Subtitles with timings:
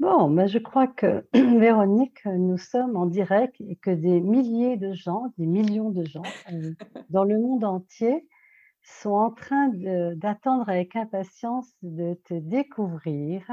[0.00, 4.92] Bon, mais je crois que Véronique, nous sommes en direct et que des milliers de
[4.94, 6.74] gens, des millions de gens, heu,
[7.10, 8.26] dans le monde entier
[8.82, 9.70] sont en train
[10.16, 13.46] d'attendre avec impatience de te découvrir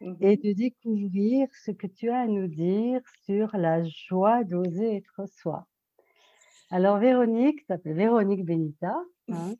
[0.00, 4.96] Mmh et de découvrir ce que tu as à nous dire sur la joie d'oser
[4.96, 5.66] être soi.
[6.70, 8.96] Alors Véronique, tu t'appelles Véronique Benita,
[9.28, 9.58] hein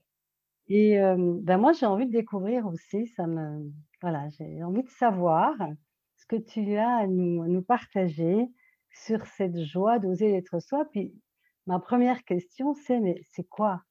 [0.68, 3.70] et hem, bah, moi j'ai envie de découvrir aussi, ça me
[4.02, 5.56] voilà, j'ai envie de savoir
[6.28, 8.48] que tu as à nous à nous partager
[8.92, 10.84] sur cette joie d'oser être soi.
[10.92, 11.14] Puis
[11.66, 13.82] ma première question, c'est mais c'est quoi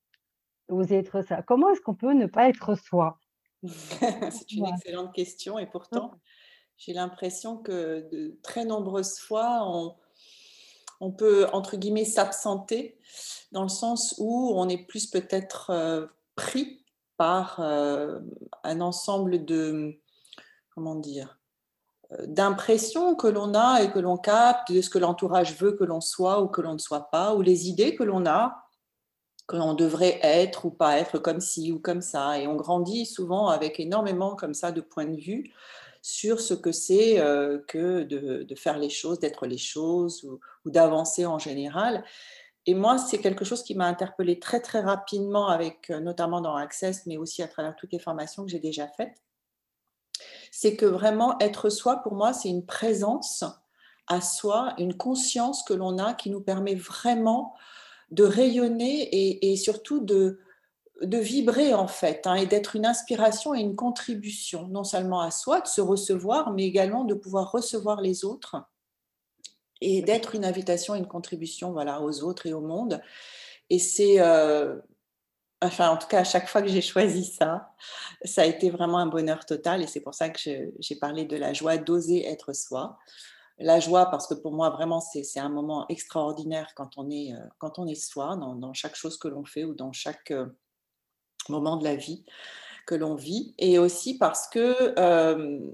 [0.70, 1.42] oser être soi?
[1.44, 3.20] Comment est-ce qu'on peut ne pas être soi?
[3.64, 6.20] C'est une excellente question et pourtant,
[6.78, 9.95] j'ai l'impression que de très nombreuses fois, on
[11.00, 12.98] on peut, entre guillemets, «s'absenter»
[13.52, 16.84] dans le sens où on est plus peut-être, heu, pris
[17.17, 18.22] par, heu,
[18.64, 20.00] un ensemble de,
[20.72, 21.40] comment dire?
[22.11, 25.83] Heu, d'impressions que l'on a et que l'on capte, de ce que l'entourage veut que
[25.83, 28.64] l'on soit ou que l'on ne soit pas, ou les idées que l'on a,
[29.47, 33.05] que l'on devrait être ou pas être, comme ci ou comme ça et on grandit
[33.05, 35.53] souvent avec énormément comme ça de points de vue
[36.03, 40.71] sur ce que c'est, heu, que de faire les choses, d'être les choses ou ou
[40.71, 42.03] d'avancer en général
[42.67, 46.55] et moi, c'est quelque chose qui m'a interpellée très, très rapidement avec, heu, notamment dans
[46.58, 49.17] Access, mais aussi à travers toutes les formations que j'ai déjà faites.
[50.52, 53.44] C'est que vraiment être soi, pour moi, c'est une présence
[54.08, 57.54] à soi, une conscience que l'on a qui nous permet vraiment
[58.12, 59.10] de rayonner
[59.52, 60.40] et surtout de
[61.02, 65.62] vibrer en fait, hein et d'être une inspiration et une contribution, non seulement à soi,
[65.62, 68.56] de se recevoir, mais également de pouvoir recevoir les autres
[69.82, 73.02] et d'être une invitation et une contribution, voilà, aux autres et au monde.
[73.70, 74.82] Et c'est, heu,
[75.61, 77.72] enfin, en tout cas, à chaque fois que j'ai choisi ça,
[78.23, 80.39] ça a été vraiment un bonheur total et c'est pour ça que
[80.80, 82.97] j'ai parlé de la joie d'oser être soi.
[83.59, 87.39] La joie parce que pour moi vraiment c'est un moment extraordinaire quand on est, heu,
[87.59, 90.55] quand on est soi dans chaque chose que l'on fait ou dans chaque, heu,
[91.49, 92.23] moment de la vie
[92.87, 95.73] que l'on vit et aussi parce que, hem,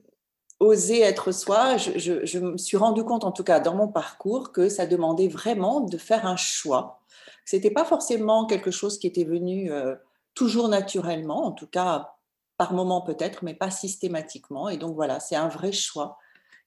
[0.61, 4.51] oser être soi, je je me suis rendu compte en tout cas dans mon parcours
[4.53, 7.02] que ça demandait vraiment de faire un choix.
[7.45, 9.97] C'était pas forcément quelque chose qui était venu, heu,
[10.35, 12.09] toujours naturellement, en tout cas
[12.57, 16.17] par moments peut-être, mais pas systématiquement et donc voilà, c'est un vrai choix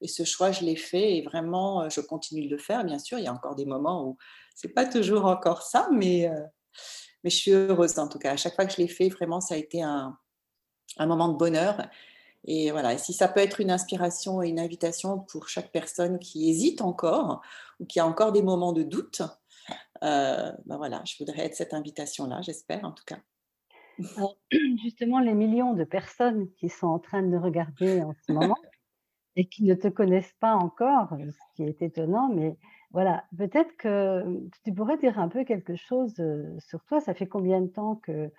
[0.03, 2.99] et ce choix je l'ai fait et vraiment, heu, je continue de le faire bien
[2.99, 3.19] sûr.
[3.19, 4.17] Il y a encore des moments où
[4.55, 6.45] c'est pas toujours encore ça, mais heu,
[7.25, 8.33] mais je suis heureuse en tout cas.
[8.33, 10.19] À chaque fois que je l'ai fait, vraiment ça a été un
[10.99, 11.89] un moment de bonheur
[12.45, 16.19] et voilà et si ça peut être une inspiration et une invitation pour chaque personne
[16.21, 17.43] qui hésite encore
[17.81, 19.23] ou qui a encore des moments de doute,
[20.01, 23.19] bah, voilà, je voudrais être cette invitation-là, j'espère en tout cas.
[24.83, 28.57] Justement, les millions de personnes qui sont en train de regarder en ce moment
[29.37, 32.57] et qui ne te connaissent pas encore, ce qui est étonnant, mais
[32.91, 34.25] voilà, peut-être que,
[34.65, 37.01] tu pourrais dire un peu quelque chose, heu, sur toi.
[37.01, 38.31] Ça fait combien de temps que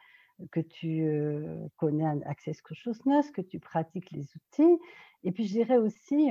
[0.51, 4.79] que tu, heu, connais Access Consciousness, que tu pratiques les outils?
[5.23, 6.29] Et puis je dirais aussi,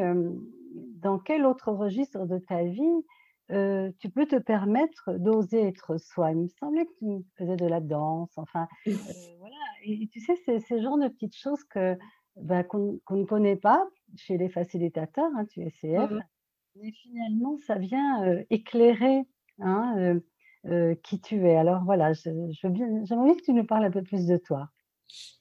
[0.75, 3.05] dans quel autre registre de ta vie,
[3.49, 6.33] tu peux te permettre d'oser être soi?
[6.33, 8.67] Il me semblait que tu faisais de la danse, enfin,
[9.39, 11.97] voilà et et tu sais, c'est le genre de petites choses que,
[12.37, 13.87] bah, qu'on ne connaît pas
[14.17, 16.21] chez les facilitateurs, hein, tu es CF, Mmh
[16.79, 19.23] mais finalement ça vient, éclairer,
[19.61, 20.21] hein,
[21.03, 21.57] qui tu es.
[21.57, 22.69] Alors voilà, je je
[23.05, 24.69] j'aimerais bien que tu nous parles un peu plus de toi.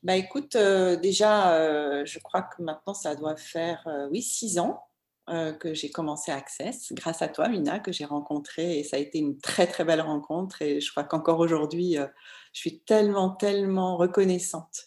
[0.01, 4.84] Bah, écoute, déjà, je crois que maintenant ça doit faire, oui 6 ans,
[5.29, 8.99] heu, que j'ai commencé Access grâce à toi Mina que j'ai rencontré et ça a
[8.99, 12.07] été une très, très belle rencontre et je crois qu'encore aujourd'hui, heu,
[12.53, 14.85] je suis tellement, tellement reconnaissante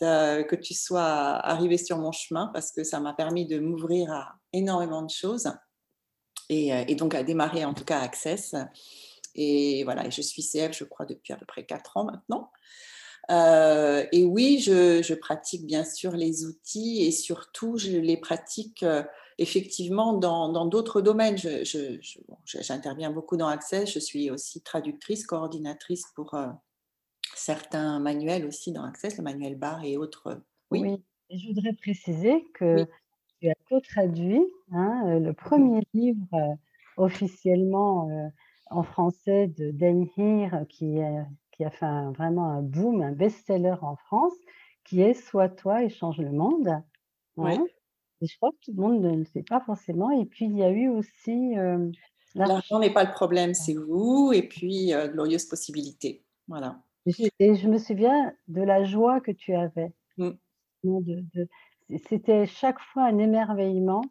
[0.00, 4.34] que tu sois arrivée sur mon chemin parce que ça m'a permis de m'ouvrir à
[4.52, 5.48] énormément de choses
[6.48, 8.56] et et donc à démarrer en tout cas Access
[9.36, 12.50] et voilà je suis CF je crois depuis à peu près 4 ans maintenant.
[14.12, 18.84] Et oui, je pratique bien sûr les outils et surtout je les pratique,
[19.38, 21.36] effectivement dans d'autres domaines.
[22.44, 26.48] J'interviens beaucoup dans Access, je suis aussi traductrice, coordinatrice pour, heu,
[27.36, 30.42] certains manuels aussi dans Access, le manuel barre et autres,
[30.72, 31.04] oui, Oui.
[31.30, 32.86] Et je voudrais préciser que oui,
[33.40, 34.42] tu as cotraduit,
[34.72, 36.54] hein, heu, le premier livre, heu,
[36.96, 38.08] officiellement,
[38.70, 40.96] en français de Dain Heer qui,
[41.52, 44.34] qui a fait un vraiment un boom, un best-seller en France,
[44.84, 46.68] qui est «Sois toi et change le monde»,
[47.40, 47.60] oui.
[47.60, 47.66] hein
[48.24, 50.56] et je crois que tout le monde ne le sait pas forcément et puis il
[50.56, 51.92] y a eu aussi, hem,
[52.34, 56.24] L'argent n'est pas le problème, c'est vous et puis, heu, glorieuses possibilités.
[56.48, 56.80] Voilà.
[57.06, 59.92] et je et me souviens de la joie que tu avais.
[60.18, 60.34] Non,
[60.82, 61.48] de de
[61.90, 64.02] c c'était chaque fois un émerveillement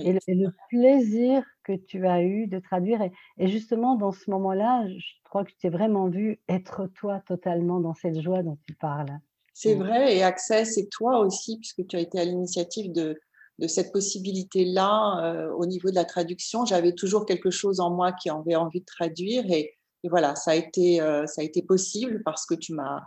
[0.00, 3.00] et, le, plaisir que tu as eu de traduire.
[3.38, 7.80] Et, justement, dans ce moment-là, je crois que tu t'es vraiment vu être toi totalement
[7.80, 9.18] dans cette joie dont tu parles.
[9.54, 13.18] C'est vrai, et Access, c'est toi aussi, puisque tu as été à l'initiative de,
[13.58, 16.64] de cette possibilité-là euh, au niveau de la traduction.
[16.64, 19.74] J'avais toujours quelque chose en moi qui avait envie de traduire, et,
[20.04, 23.02] voilà, ça a, été, euh, ça a été possible parce que tu m'as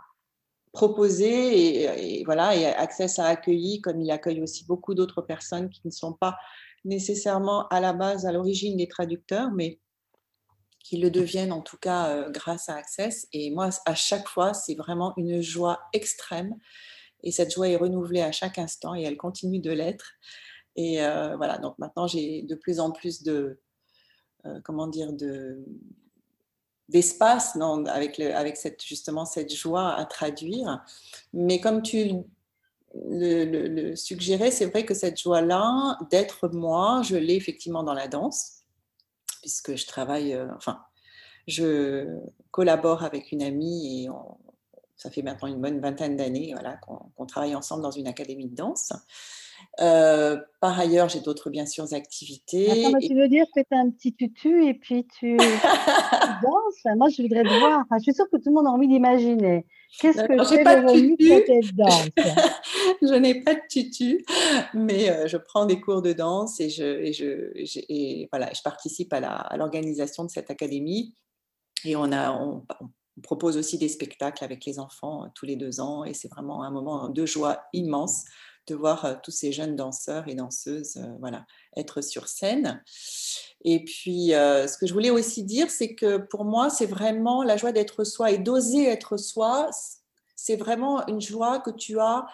[0.72, 5.82] proposé, et, voilà, et Access a accueilli, comme il accueille aussi beaucoup d'autres personnes qui
[5.84, 6.36] ne sont pas
[6.84, 9.80] nécessairement à la base, à l'origine des traducteurs, mais
[10.82, 13.28] qui le deviennent en tout cas euh, grâce à Access.
[13.32, 16.56] Et moi, à chaque fois, c'est vraiment une joie extrême.
[17.22, 20.12] Et cette joie est renouvelée à chaque instant et elle continue de l'être.
[20.76, 23.60] Et euh, voilà, donc maintenant, j'ai de plus en plus de,
[24.46, 25.64] euh, comment dire, de,
[26.88, 30.84] d'espace avec, le, avec cette, justement cette joie à traduire.
[31.32, 32.12] Mais comme tu
[32.94, 38.62] le, suggérais, c'est vrai que cette joie-là, d'être moi, je l'ai effectivement dans la danse
[39.42, 40.80] puisque je travaille, euh, enfin,
[41.46, 42.06] je
[42.52, 44.08] collabore avec une amie et
[44.96, 46.78] ça fait maintenant une bonne vingtaine d'années voilà,
[47.16, 48.92] qu'on travaille ensemble dans une académie de danse.
[49.80, 52.86] Euh, par ailleurs, j'ai d'autres, bien sûr, activités.
[52.86, 56.96] Attends, tu veux dire que tu as un petit tutu et puis tu, danses?
[56.96, 57.84] Moi, je voudrais te voir.
[57.92, 59.66] je suis sûre que tout le monde a envie d'imaginer.
[60.00, 62.08] Qu'est-ce que c'est de danse?
[63.02, 64.24] Je n'ai pas de tutu,
[64.72, 68.62] mais euh, je prends des cours de danse et je, et je, et voilà, je
[68.62, 71.14] participe à l'organisation de cette académie.
[71.84, 72.88] Et on, a, on, on
[73.20, 76.62] propose aussi des spectacles avec les enfants euh, tous les deux ans et c'est vraiment
[76.62, 78.24] un moment de joie immense
[78.68, 81.44] de voir euh, tous ces jeunes danseurs et danseuses euh, voilà,
[81.76, 82.82] être sur scène.
[83.64, 87.56] Et puis, ce que je voulais aussi dire, c'est que pour moi, c'est vraiment la
[87.56, 89.70] joie d'être soi et d'oser être soi.
[90.34, 92.26] C'est vraiment une joie que tu as,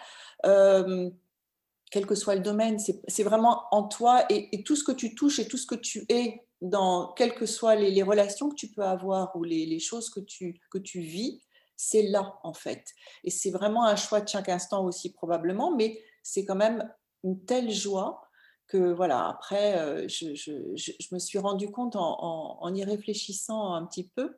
[0.43, 2.79] quel que soit le domaine.
[2.79, 6.03] C'est vraiment en toi et, tout ce que tu touches et tout ce que tu
[6.09, 10.19] es dans quelles que soient les, relations que tu peux avoir ou les, choses que
[10.19, 11.41] tu, que tu vis,
[11.75, 12.83] c'est là en fait.
[13.23, 16.91] Et c'est vraiment un choix de chaque instant aussi probablement, mais c'est quand même
[17.23, 18.21] une telle joie
[18.67, 24.37] que voilà, après, euh, je, me suis rendu compte en, y réfléchissant un petit peu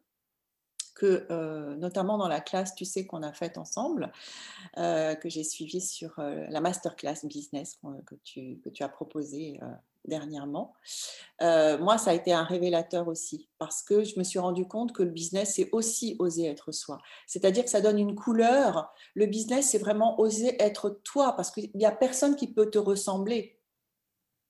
[0.95, 4.11] que, euh, notamment dans la classe, tu sais, qu'on a faite ensemble,
[4.77, 9.59] euh, que j'ai suivie sur la masterclass business que tu, que tu as proposée
[10.05, 10.73] dernièrement.
[11.41, 14.93] Euh, moi, ça a été un révélateur aussi, parce que je me suis rendu compte
[14.93, 16.99] que le business, c'est aussi oser être soi.
[17.27, 18.93] C'est-à-dire que ça donne une couleur.
[19.15, 22.77] Le business, c'est vraiment oser être toi, parce qu'il n'y a personne qui peut te
[22.77, 23.59] ressembler.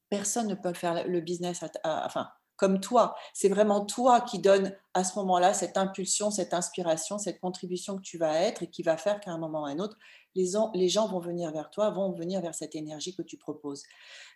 [0.09, 2.29] Personne ne peut faire le business, enfin,
[2.61, 3.15] comme toi.
[3.33, 8.03] C'est vraiment toi qui donne à ce moment-là cette impulsion, cette inspiration, cette contribution que
[8.03, 9.97] tu vas être et qui va faire qu'à un moment ou à un autre,
[10.35, 13.81] les, gens vont venir vers toi, vont venir vers cette énergie que tu proposes.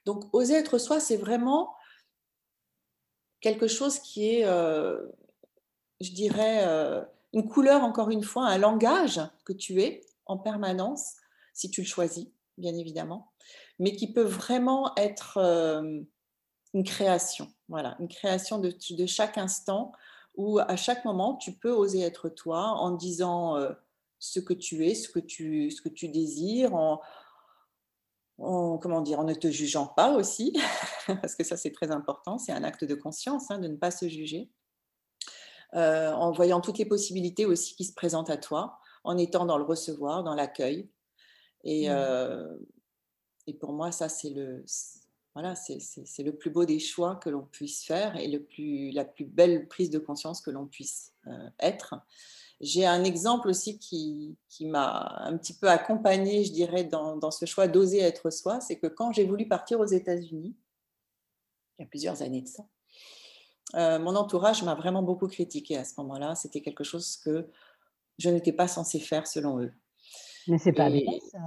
[0.08, 1.76] Donc, oser être soi, c'est vraiment
[3.42, 5.06] quelque chose qui est, euh,
[6.02, 11.14] je dirais, euh, une couleur, encore une fois, un langage que tu es en permanence,
[11.54, 12.26] si tu le choisis,
[12.58, 13.32] bien évidemment,
[13.78, 16.02] mais qui peut vraiment être euh,
[16.74, 17.55] une création.
[17.68, 18.76] Voilà, une création de,
[19.08, 19.92] chaque instant
[20.36, 23.72] où à chaque moment, tu peux oser être toi en disant euh,
[24.20, 27.02] ce que tu es, ce que tu, ce que tu désires, en,
[28.38, 30.54] comment dire, en ne te jugeant pas aussi,
[31.08, 33.92] parce que ça c'est très important, c'est un acte de conscience hein, de ne pas
[33.92, 34.52] se juger,
[35.74, 39.58] euh, en voyant toutes les possibilités aussi qui se présentent à toi, en étant dans
[39.58, 40.90] le recevoir, dans l'accueil.
[41.64, 41.94] Et, mmh.
[41.94, 42.58] euh,
[43.48, 44.64] et pour moi, ça c'est le,
[45.36, 49.04] voilà, c'est le plus beau des choix que l'on puisse faire et le plus, la
[49.04, 51.96] plus belle prise de conscience que l'on puisse euh, être.
[52.62, 57.32] J'ai un exemple aussi qui, qui m'a un petit peu accompagné, je dirais, dans, dans
[57.32, 58.62] ce choix d'oser être soi.
[58.62, 60.56] C'est que quand j'ai voulu partir aux États-Unis,
[61.78, 62.64] il y a plusieurs années de ça,
[63.74, 66.36] euh, mon entourage m'a vraiment beaucoup critiqué à ce moment-là.
[66.36, 67.50] C'était quelque chose que
[68.18, 69.74] je n'étais pas censée faire selon eux.
[70.48, 71.40] Mais c'est pas bien ça.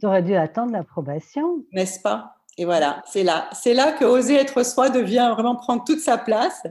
[0.00, 1.66] Tu aurais dû attendre l'approbation.
[1.72, 2.36] N'est-ce pas?
[2.56, 3.48] Et voilà, c'est là.
[3.52, 6.62] C'est là que oser être soi devient vraiment prendre toute sa place.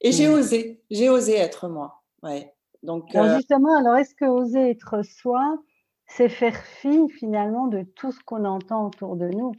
[0.00, 0.32] Et j'ai mmh.
[0.32, 2.02] osé, j'ai osé être moi.
[2.22, 2.54] Ouais.
[2.82, 5.58] Donc, alors euh justement, alors est-ce que oser être soi,
[6.06, 9.52] c'est faire fi finalement de tout ce qu'on entend autour de nous?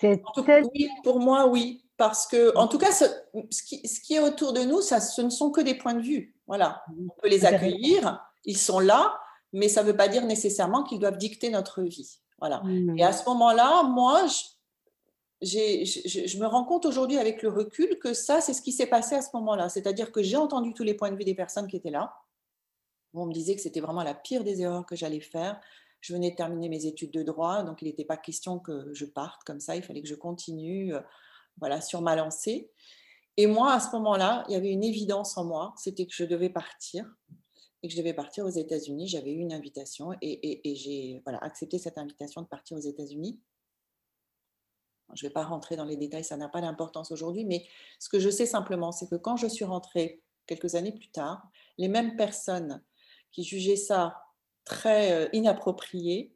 [0.00, 0.22] C'est
[0.74, 1.84] Oui, pour moi, oui.
[1.98, 3.04] Parce que, en tout cas, ce,
[3.62, 6.00] qui, ce, qui, est autour de nous, ça, ce ne sont que des points de
[6.00, 6.34] vue.
[6.48, 6.82] Voilà.
[6.88, 7.08] Mmh.
[7.10, 9.14] On peut les accueillir, ils sont là,
[9.52, 12.18] mais ça ne veut pas dire nécessairement qu'ils doivent dicter notre vie.
[12.40, 12.62] Voilà.
[12.64, 12.98] Mmh.
[12.98, 14.51] Et à ce moment-là, moi, je,
[15.42, 19.14] je, me rends compte aujourd'hui avec le recul que ça, c'est ce qui s'est passé
[19.14, 19.68] à ce moment-là.
[19.68, 22.14] C'est-à-dire que j'ai entendu tous les points de vue des personnes qui étaient là.
[23.14, 25.60] On me disait que c'était vraiment la pire des erreurs que j'allais faire
[26.00, 29.04] Je venais de terminer mes études de droit, donc il n'était pas question que je
[29.04, 29.76] parte comme ça.
[29.76, 30.94] Il fallait que je continue,
[31.58, 32.70] voilà, sur ma lancée.
[33.36, 36.24] Et moi, à ce moment-là, il y avait une évidence en moi, c'était que je
[36.24, 37.06] devais partir
[37.82, 39.08] et que je devais partir aux États-Unis.
[39.08, 43.40] J'avais eu une invitation et, j'ai voilà, accepté cette invitation de partir aux États-Unis.
[45.14, 47.66] Je ne vais pas rentrer dans les détails, ça n'a pas d'importance aujourd'hui, mais
[47.98, 51.46] ce que je sais simplement, c'est que quand je suis rentrée quelques années plus tard,
[51.78, 52.82] les mêmes personnes
[53.30, 54.22] qui jugeaient ça
[54.64, 56.34] très euh, inapproprié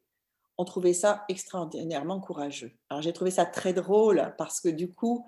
[0.58, 2.73] ont trouvé ça extraordinairement courageux.
[2.88, 5.26] Alors j'ai trouvé ça très drôle parce que du coup,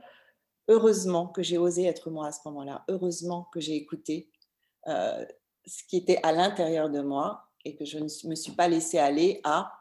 [0.68, 4.30] heureusement que j'ai osé être moi à ce moment-là, heureusement que j'ai écouté
[4.87, 5.25] euh,
[5.66, 8.99] ce qui était à l'intérieur de moi et que je ne me suis pas laissée
[8.99, 9.77] aller à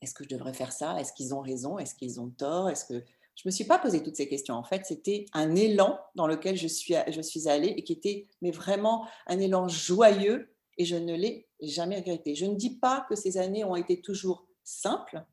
[0.00, 0.98] est-ce que je devrais faire ça?
[1.00, 1.78] Est-ce qu'ils ont raison?
[1.78, 2.70] Est-ce qu'ils ont tort?
[2.70, 3.04] Est-ce que
[3.42, 4.54] je me suis pas posé toutes ces questions.
[4.54, 8.28] En fait, c'était un élan dans lequel je suis, je suis allée et qui était
[8.42, 12.34] mais vraiment un élan joyeux et je ne l'ai jamais regretté.
[12.34, 15.24] Je ne dis pas que ces années ont été toujours simples,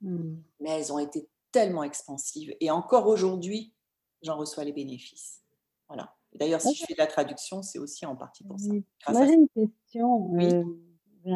[0.00, 0.34] mmh.
[0.60, 3.72] mais elles ont été tellement expansives et encore aujourd'hui,
[4.22, 5.42] j'en reçois les bénéfices.
[5.86, 6.14] Voilà.
[6.34, 8.68] D'ailleurs, si je fais de la traduction, c'est aussi en partie pour ça.
[9.12, 10.36] Moi, j'ai une question.
[10.38, 11.34] Euh,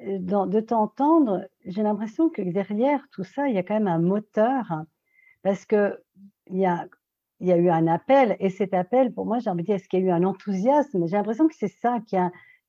[0.00, 4.84] de t'entendre, j'ai l'impression que derrière tout ça, il y a quand même un moteur,
[5.42, 5.98] parce qu'il
[6.50, 6.86] y a,
[7.40, 9.88] y a eu un appel, et cet appel, pour moi, j'ai envie de dire, est-ce
[9.88, 11.06] qu'il y a eu un enthousiasme?
[11.06, 11.98] J'ai l'impression que c'est ça,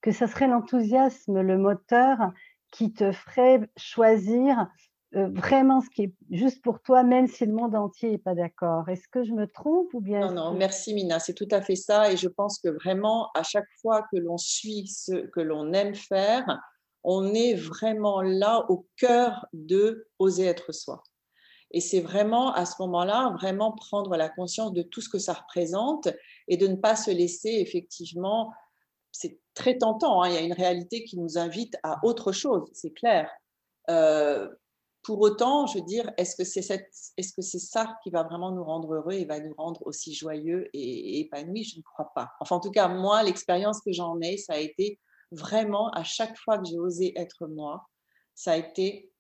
[0.01, 2.31] que ça serait l'enthousiasme, le moteur
[2.71, 4.67] qui te ferait choisir
[5.13, 8.33] euh, vraiment ce qui est juste pour toi, même si le monde entier n'est pas
[8.33, 8.87] d'accord.
[8.87, 11.75] Est-ce que je me trompe ou bien Non, non, merci Mina, c'est tout à fait
[11.75, 12.11] ça.
[12.13, 15.95] Et je pense que vraiment, à chaque fois que l'on suit ce que l'on aime
[15.95, 16.61] faire,
[17.03, 21.03] on est vraiment là au cœur de oser être soi.
[21.71, 25.33] Et c'est vraiment à ce moment-là, vraiment prendre la conscience de tout ce que ça
[25.33, 26.09] représente
[26.47, 28.51] et de ne pas se laisser effectivement,
[29.11, 32.69] c'est très tentant, hein, il y a une réalité qui nous invite à autre chose,
[32.73, 33.29] c'est clair.
[33.89, 34.49] Euh,
[35.03, 38.51] pour autant, je veux dire, est-ce que c'est est -ce c'est ça qui va vraiment
[38.51, 41.63] nous rendre heureux et va nous rendre aussi joyeux et, épanouis?
[41.63, 42.29] Je ne crois pas.
[42.39, 44.99] Enfin, en tout cas, moi, l'expérience que j'en ai, ça a été
[45.31, 47.87] vraiment, à chaque fois que j'ai osé être moi,
[48.35, 49.11] ça a été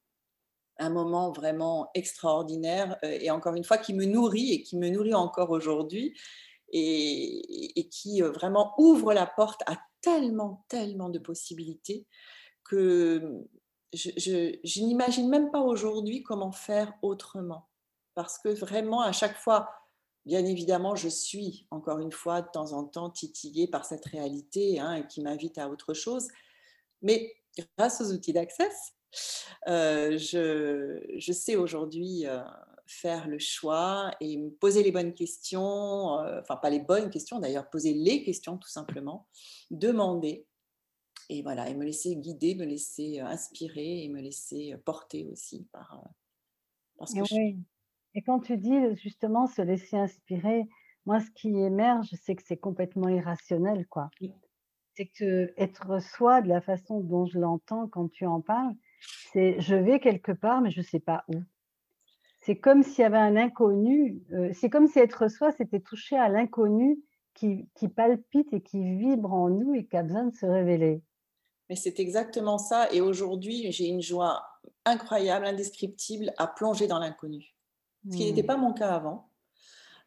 [0.77, 4.89] un moment vraiment extraordinaire euh, et encore une fois qui me nourrit et qui me
[4.89, 6.17] nourrit encore aujourd'hui
[6.73, 12.07] et, qui euh, vraiment ouvre la porte à tellement, tellement de possibilités
[12.63, 13.45] que
[13.93, 17.67] je, n'imagine même pas aujourd'hui comment faire autrement.
[18.15, 19.69] Parce que vraiment, à chaque fois,
[20.25, 24.79] bien évidemment, je suis, encore une fois, de temps en temps, titillée par cette réalité
[24.79, 26.27] hein, qui m'invite à autre chose.
[27.01, 27.33] Mais
[27.77, 28.93] grâce aux outils d'Access,
[29.67, 32.41] euh, je, sais aujourd'hui euh,
[32.87, 37.39] faire le choix et me poser les bonnes questions, euh, enfin pas les bonnes questions
[37.39, 39.27] d'ailleurs, poser les questions tout simplement,
[39.69, 40.45] demander
[41.29, 46.03] et voilà, et me laisser guider, me laisser inspirer et me laisser porter aussi par,
[46.97, 47.57] parce que et,
[48.13, 50.67] et quand tu dis justement se laisser inspirer,
[51.05, 54.09] moi ce qui émerge, c'est que c'est complètement irrationnel, quoi.
[54.95, 58.73] C'est que être soi de la façon dont je l'entends quand tu en parles,
[59.31, 61.41] c'est je vais quelque part, mais je ne sais pas où.
[62.41, 64.21] C'est comme s'il y avait un inconnu,
[64.53, 66.99] c'est comme si être soi, c'était toucher à l'inconnu
[67.33, 71.01] qui, qui palpite et qui vibre en nous et qui a besoin de se révéler.
[71.69, 72.91] Mais c'est exactement ça.
[72.91, 74.43] Et aujourd'hui, j'ai une joie
[74.85, 77.55] incroyable, indescriptible à plonger dans l'inconnu.
[78.09, 79.29] Ce qui n'était pas mon cas avant.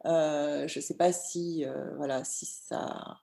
[0.06, 3.20] Euh, je ne sais pas si, euh, voilà, si ça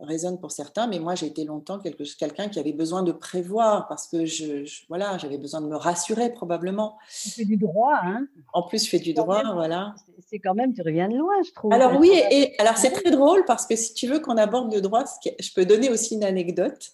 [0.00, 4.06] résonne pour certains, mais moi j'ai été longtemps quelqu'un qui avait besoin de prévoir parce
[4.06, 6.96] que je, voilà, j'avais besoin de me rassurer probablement.
[7.22, 9.94] Tu fais du droit, hein En plus, je fais du droit, voilà.
[10.28, 11.72] C'est quand même, tu reviens de loin, je trouve.
[11.72, 14.80] Alors oui, et, alors c'est très drôle parce que si tu veux qu'on aborde le
[14.80, 16.90] droit, je peux donner aussi une anecdote.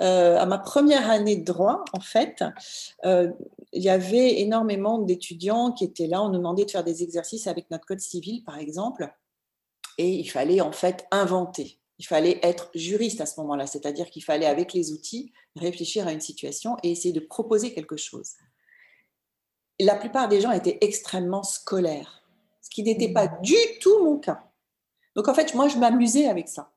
[0.00, 2.42] Euh, à ma première année de droit, en fait,
[3.04, 3.30] euh,
[3.72, 6.22] il y avait énormément d'étudiants qui étaient là.
[6.22, 9.08] On nous demandait de faire des exercices avec notre code civil, par exemple,
[9.98, 14.24] et il fallait en fait inventer il fallait être juriste à ce moment-là, c'est-à-dire qu'il
[14.24, 18.32] fallait, avec les outils, réfléchir à une situation et essayer de proposer quelque chose.
[19.80, 22.22] la plupart des gens étaient extrêmement scolaires,
[22.62, 23.42] ce qui n'était pas mmh.
[23.42, 24.44] du tout mon cas.
[25.16, 26.72] Donc en fait, moi, je m'amusais avec ça.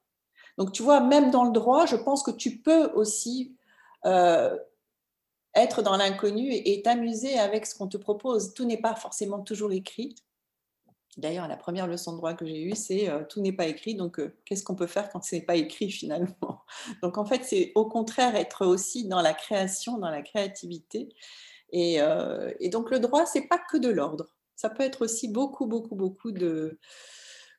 [0.57, 3.55] Donc tu vois, même dans le droit, je pense que tu peux aussi
[4.05, 4.57] euh,
[5.55, 8.53] être dans l'inconnu et t'amuser avec ce qu'on te propose.
[8.53, 10.15] Tout n'est pas forcément toujours écrit.
[11.17, 13.95] D'ailleurs, la première leçon de droit que j'ai eue, c'est euh, tout n'est pas écrit,
[13.95, 16.61] donc euh, qu'est-ce qu'on peut faire quand ce n'est pas écrit finalement?
[17.01, 21.09] Donc en fait, c'est au contraire être aussi dans la création, dans la créativité.
[21.71, 24.35] Et, euh, donc le droit, c'est pas que de l'ordre.
[24.55, 26.79] Ça peut être aussi beaucoup, beaucoup, beaucoup de,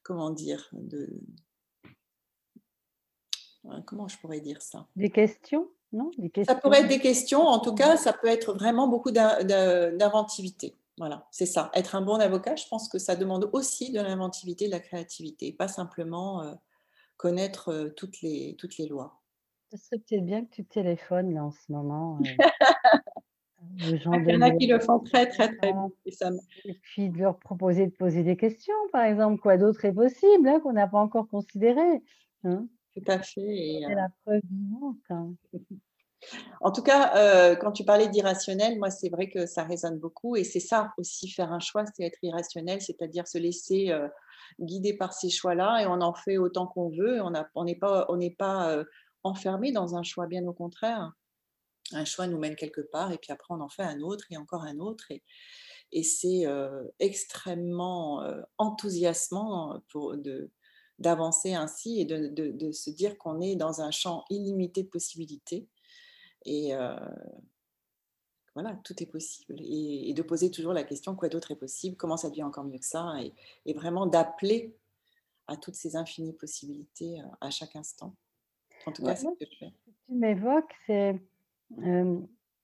[0.03, 1.21] comment dire, de,
[3.87, 4.87] comment je pourrais dire ça?
[4.97, 5.69] Des questions?
[5.93, 6.11] Non?
[6.47, 7.43] Ça pourrait être des questions.
[7.43, 10.77] En tout cas, ça peut être vraiment beaucoup d'inventivité.
[10.99, 11.71] Voilà, c'est ça.
[11.75, 15.52] Être un bon avocat, je pense que ça demande aussi de l'inventivité, de la créativité,
[15.52, 16.55] pas simplement euh,
[17.17, 19.21] connaître euh, toutes, les, toutes les lois.
[19.71, 22.19] Ce serait peut-être bien que tu téléphones là en ce moment.
[22.21, 22.25] Euh,
[23.81, 25.90] Il y en a qui le font très, très, très bien.
[26.07, 30.49] Et, puis de leur proposer de poser des questions, par exemple, quoi d'autre est possible
[30.49, 32.02] hein, qu'on n'a pas encore considéré.
[32.45, 32.67] Hein.
[32.97, 33.81] Tout à fait.
[33.87, 34.97] C'est la preuve vivante.
[35.11, 35.35] Hein.
[36.61, 40.37] En tout cas, euh, quand tu parlais d'irrationnel, moi, c'est vrai que ça résonne beaucoup.
[40.37, 44.09] Et c'est ça aussi, faire un choix, c'est être irrationnel, c'est-à-dire se laisser euh,
[44.61, 47.21] guider par ces choix-là et on en fait autant qu'on veut.
[47.55, 48.85] On n'est pas, euh,
[49.25, 51.13] enfermé dans un choix, bien au contraire.
[51.93, 54.37] Un choix nous mène quelque part et puis après, on en fait un autre et
[54.37, 55.07] encore un autre.
[55.11, 55.23] Et,
[56.03, 56.45] c'est
[56.99, 58.23] extrêmement
[58.59, 60.51] enthousiasmant de,
[60.99, 65.67] d'avancer ainsi et de se dire qu'on est dans un champ illimité de possibilités
[66.45, 66.73] et
[68.54, 69.54] voilà, tout est possible.
[69.61, 72.78] Et, de poser toujours la question quoi d'autre est possible, comment ça devient encore mieux
[72.78, 73.14] que ça,
[73.66, 74.76] et, vraiment d'appeler
[75.47, 78.14] à toutes ces infinies possibilités à chaque instant.
[78.87, 79.73] En tout cas, c'est ce que je fais.
[79.87, 81.21] Ce que tu m'évoques, c'est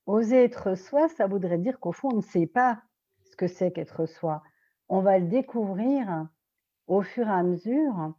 [0.06, 2.82] oser être soi, ça voudrait dire qu'au fond, on ne sait pas
[3.30, 4.42] ce que c'est qu'être soi.
[4.88, 6.28] On va le découvrir
[6.86, 8.14] au fur et à mesure,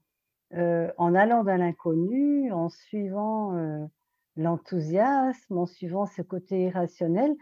[0.52, 3.90] en allant dans l'inconnu, en suivant
[4.36, 7.36] l'enthousiasme, en suivant ce côté irrationnel.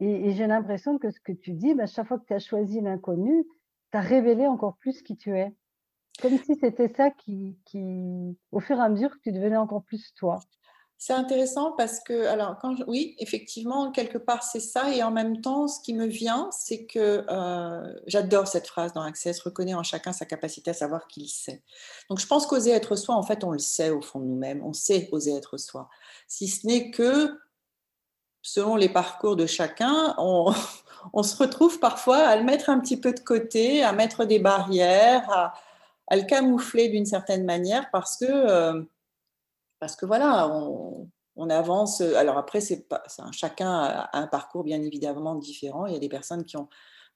[0.00, 2.80] Et, j'ai l'impression que ce que tu dis, bah, chaque fois que tu as choisi
[2.80, 3.44] l'inconnu,
[3.90, 5.54] tu as révélé encore plus qui tu es.
[6.22, 9.84] Comme si c'était ça qui, qui, au fur et à mesure, que tu devenais encore
[9.84, 10.40] plus toi.
[11.00, 12.56] C'est intéressant parce que, alors,
[12.88, 14.92] oui, effectivement, quelque part, c'est ça.
[14.92, 19.02] Et en même temps, ce qui me vient, c'est que euh, j'adore cette phrase dans
[19.02, 21.62] Access reconnaît en chacun sa capacité à savoir qu'il sait.
[22.10, 24.60] Donc, je pense qu'oser être soi, en fait, on le sait au fond de nous-mêmes.
[24.64, 25.88] On sait oser être soi.
[26.26, 27.38] Si ce n'est que,
[28.42, 30.52] selon les parcours de chacun, on,
[31.22, 35.30] se retrouve parfois à le mettre un petit peu de côté, à mettre des barrières,
[35.30, 35.54] à,
[36.08, 38.26] à le camoufler d'une certaine manière parce que.
[38.26, 38.82] Euh,
[39.80, 41.10] parce que voilà, on,
[41.50, 42.00] avance.
[42.00, 45.86] Alors après, c'est pas, chacun a un parcours bien évidemment différent.
[45.86, 46.68] Il y a des personnes qui ont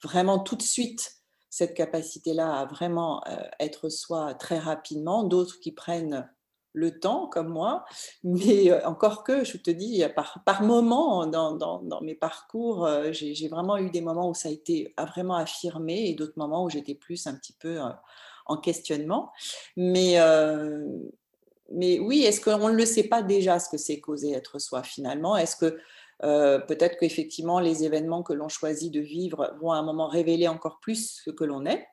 [0.03, 1.23] vraiment tout de suite
[1.53, 6.27] cette capacité-là à vraiment euh, être soi très rapidement, d'autres qui prennent
[6.73, 7.85] le temps, comme moi,
[8.25, 13.13] mais euh, encore que, je te dis, par, par moment dans, dans, mes parcours, euh,
[13.13, 16.71] j'ai vraiment eu des moments où ça a été vraiment affirmé et d'autres moments où
[16.71, 17.79] j'étais plus un petit peu
[18.47, 19.31] en questionnement.
[19.77, 20.17] Mais,
[21.75, 24.83] mais oui, est-ce qu'on ne le sait pas déjà ce que c'est qu'oser être soi
[24.83, 25.37] finalement?
[25.37, 25.79] Est-ce que
[26.25, 30.49] euh, peut-être qu'effectivement les événements que l'on choisit de vivre vont à un moment révéler
[30.49, 31.85] encore plus ce que l'on est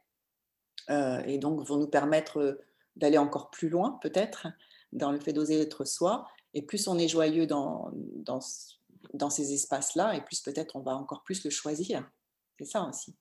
[0.89, 2.60] euh, et donc vont nous permettre
[2.96, 4.48] d'aller encore plus loin peut-être
[4.92, 6.28] dans le fait d'oser être soi?
[6.54, 7.92] Et plus on est joyeux dans,
[9.13, 12.10] dans ces espaces-là et plus peut-être on va encore plus le choisir.
[12.58, 13.15] C'est ça aussi.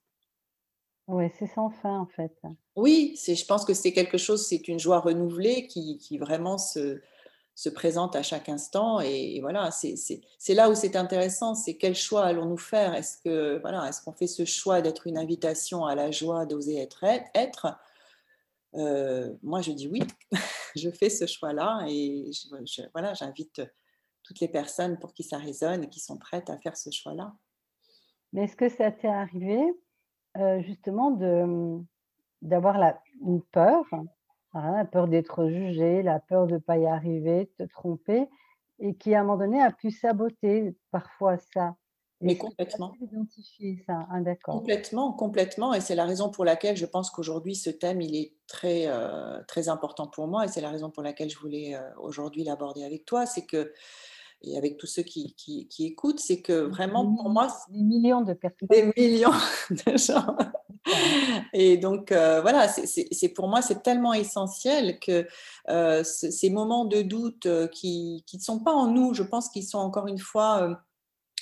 [1.09, 2.33] Oui, c'est sans fin en fait.
[2.77, 6.59] Oui, c'est, je pense que c'est quelque chose, c'est une joie renouvelée qui, qui vraiment
[6.59, 7.01] se,
[7.55, 9.01] se, présente à chaque instant.
[9.01, 12.94] Et, voilà, c'est, c'est, là où c'est intéressant, c'est quel choix allons-nous faire?
[12.94, 16.77] Est-ce que voilà, est-ce qu'on fait ce choix d'être une invitation à la joie d'oser
[16.77, 17.03] être
[17.35, 17.79] être
[18.75, 20.03] euh, Moi, je dis oui,
[20.77, 22.31] je fais ce choix-là et
[22.92, 23.62] voilà, j'invite
[24.25, 27.33] toutes les personnes pour qui ça résonne et qui sont prêtes à faire ce choix-là.
[28.35, 29.59] Mais est-ce que ça t'est arrivé
[30.37, 31.81] euh, justement de,
[32.43, 33.85] d'avoir la, une peur,
[34.53, 38.29] hein, la peur d'être jugé, la peur de ne pas y arriver, de te tromper,
[38.79, 41.75] et qui à un moment donné a pu saboter parfois ça.
[42.21, 42.95] Mais complètement.
[43.01, 44.57] Identifier ça, hein, d'accord?
[44.57, 45.73] Complètement, complètement.
[45.73, 49.41] Et c'est la raison pour laquelle je pense qu'aujourd'hui, ce thème, il est très, euh,
[49.47, 50.45] très important pour moi.
[50.45, 53.25] Et c'est la raison pour laquelle je voulais euh, aujourd'hui l'aborder avec toi.
[53.25, 53.73] C'est que
[54.42, 57.48] et avec tous ceux qui, qui, écoutent, c'est que vraiment pour moi...
[57.70, 58.68] Des millions de personnes.
[58.70, 59.33] Des millions
[59.70, 60.37] de gens.
[61.53, 65.27] Et donc euh, voilà, c'est pour moi, c'est tellement essentiel que
[65.68, 69.66] euh, ces moments de doute euh, qui ne sont pas en nous, je pense qu'ils
[69.66, 70.81] sont encore une fois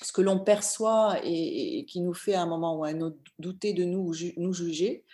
[0.02, 3.18] ce que l'on perçoit et, qui nous fait à un moment ou à un autre
[3.38, 5.04] douter de nous ou nous juger.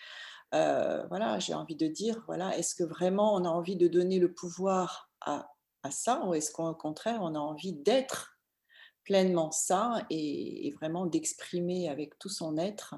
[0.52, 4.32] voilà, j'ai envie de dire, voilà, est-ce que vraiment on a envie de donner le
[4.32, 5.51] pouvoir à
[5.82, 8.38] à ça ou est-ce qu'au contraire, on a envie d'être
[9.04, 12.94] pleinement ça et, vraiment d'exprimer avec tout son être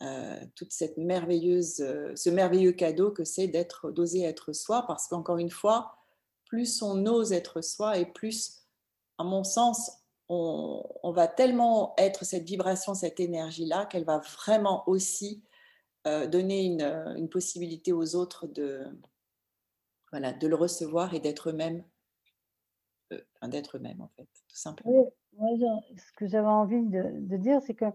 [0.00, 5.08] euh, toute cette merveilleuse, euh, ce merveilleux cadeau que c'est d'être, d'oser être soi, parce
[5.08, 5.96] qu'encore une fois,
[6.44, 8.62] plus on ose être soi et plus,
[9.18, 9.90] à mon sens,
[10.28, 15.42] on, va tellement être cette vibration, cette énergie-là, qu'elle va vraiment aussi
[16.06, 16.82] euh, donner une,
[17.16, 18.84] une, possibilité aux autres de,
[20.12, 21.82] voilà, de le recevoir et d'être eux-mêmes
[23.48, 25.12] d'être eux-mêmes, en fait, tout simplement.
[25.38, 25.64] Oui,
[25.96, 27.86] ce que j'avais envie de, dire, c'est que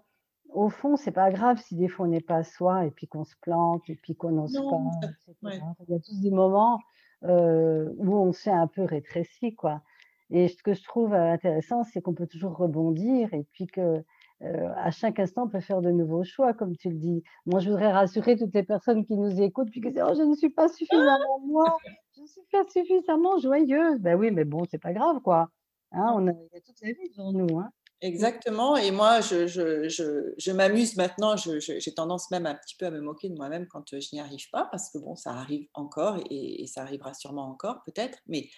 [0.49, 3.23] au fond, c'est pas grave si des fois on n'est pas soi et puis qu'on
[3.23, 5.49] se plante et puis qu'on n'ose pas.
[5.51, 6.79] Il y a tous des moments
[7.23, 9.81] euh, où on s'est un peu rétréci, quoi.
[10.29, 14.03] Et ce que je trouve intéressant, c'est qu'on peut toujours rebondir et puis que
[14.43, 17.23] euh, à chaque instant, on peut faire de nouveaux choix, comme tu le dis.
[17.45, 20.23] Moi, je voudrais rassurer toutes les personnes qui nous écoutent, puis qui disent oh, je
[20.23, 21.77] ne suis pas suffisamment moi,
[22.23, 23.99] ne suis pas suffisamment joyeuse.
[23.99, 25.49] Ben oui, mais bon, c'est pas grave, quoi.
[25.91, 27.59] Hein, on a, il y a toute la vie devant nous.
[27.59, 27.69] Hein.
[28.01, 28.75] Exactement.
[28.75, 31.35] Et moi, je, je, je, je m'amuse maintenant.
[31.37, 34.49] J'ai tendance même un petit peu à me moquer de moi-même quand je n'y arrive
[34.51, 38.17] pas, parce que bon, ça arrive encore et, et ça arrivera sûrement encore, peut-être.
[38.27, 38.49] Mais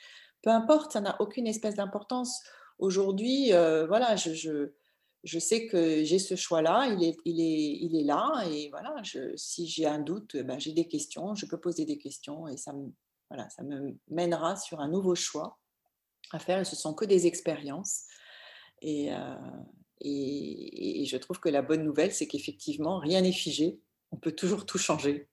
[0.41, 2.41] peu importe, ça n'a aucune espèce d'importance.
[2.79, 4.69] Aujourd'hui, euh, voilà, je,
[5.23, 8.95] je sais que j'ai ce choix-là, il est, il, est, il est là, et voilà,
[9.03, 12.57] je, si j'ai un doute, ben, j'ai des questions, je peux poser des questions, et
[12.57, 12.91] ça me,
[13.29, 15.59] voilà, ça me mènera sur un nouveau choix
[16.31, 18.05] à faire, et ce sont que des expériences.
[18.81, 19.35] Et, euh,
[20.01, 23.79] et, et, je trouve que la bonne nouvelle, c'est qu'effectivement, rien n'est figé,
[24.11, 25.29] on peut toujours tout changer,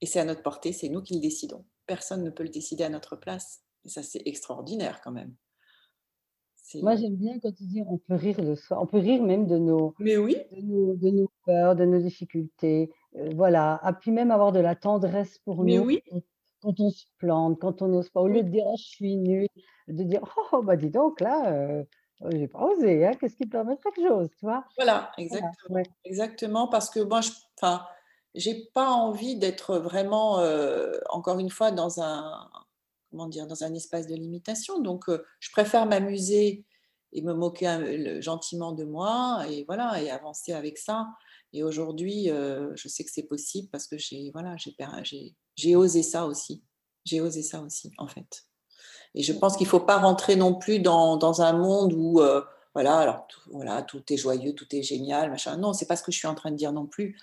[0.00, 1.64] et c'est à notre portée, c'est nous qui le décidons.
[1.86, 5.34] Personne ne peut le décider à notre place, et ça c'est extraordinaire quand même.
[6.82, 9.46] Moi, j'aime bien quand tu dis on peut rire de soi, on peut rire même
[9.46, 10.36] de nos, Mais oui.
[10.50, 12.90] de nos, de nos peurs, de nos difficultés.
[13.16, 13.80] Euh, voilà.
[13.86, 16.02] Et puis même avoir de la tendresse pour Mais nous oui.
[16.64, 18.20] Quand on se plante, quand on n'ose pas.
[18.20, 19.48] Au lieu de dire oh, je suis nulle,
[19.88, 20.22] de dire
[20.52, 21.84] oh, bah dis donc là, euh,
[22.22, 24.64] oh, j'ai pas osé, hein, qu'est-ce qui te permet quelque chose, tu vois?
[24.76, 25.82] Voilà, exactement.
[26.04, 27.84] Exactement, parce que moi, je, enfin,
[28.34, 32.48] j'ai pas envie d'être vraiment, euh, encore une fois, dans un,
[33.28, 34.80] dire, dans un espace de limitation.
[34.80, 36.64] Donc, euh, je préfère m'amuser
[37.12, 41.06] et me moquer gentiment de moi et voilà et avancer avec ça.
[41.54, 44.56] Et aujourd'hui, euh, je sais que c'est possible parce que j'ai voilà,
[45.56, 46.64] j'ai osé ça aussi.
[47.04, 48.44] J'ai osé ça aussi en fait.
[49.14, 52.42] Et je pense qu'il ne faut pas rentrer non plus dans, un monde où euh,
[52.74, 55.56] voilà, alors tout, voilà, tout est joyeux, tout est génial, machin.
[55.56, 57.16] Non, c'est pas ce que je suis en train de dire non plus.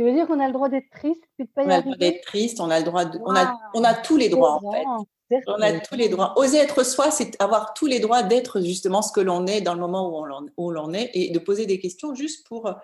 [0.00, 1.76] Tu veux dire qu'on a le droit d'être triste puis de pas y On a
[1.76, 4.30] le droit d'être triste, on a le droit de, on, a, on a tous les
[4.30, 5.42] droits en fait.
[5.46, 6.32] On a tous les droits.
[6.38, 9.74] Oser être soi, c'est avoir tous les droits d'être justement ce que l'on est dans
[9.74, 10.24] le moment
[10.56, 12.74] où l'on est et de poser des questions juste pour,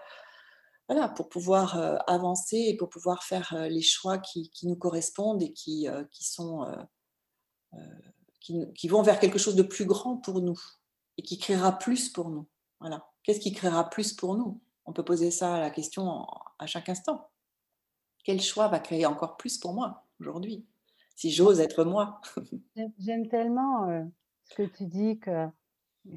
[0.91, 4.77] voilà, pour pouvoir euh, avancer et pour pouvoir faire euh, les choix qui, qui nous
[4.77, 6.67] correspondent et qui, euh, qui sont,
[8.41, 10.61] qui, qui, vont vers quelque chose de plus grand pour nous
[11.17, 12.47] et qui créera plus pour nous.
[12.79, 13.07] Voilà.
[13.23, 14.61] Qu'est-ce qui créera plus pour nous?
[14.87, 16.27] On peut poser ça la question
[16.59, 17.29] à chaque instant.
[18.25, 20.67] Quel choix va créer encore plus pour moi aujourd'hui?
[21.15, 22.21] Si j'ose être moi.
[22.99, 24.03] J'aime tellement euh,
[24.45, 25.47] ce que tu dis que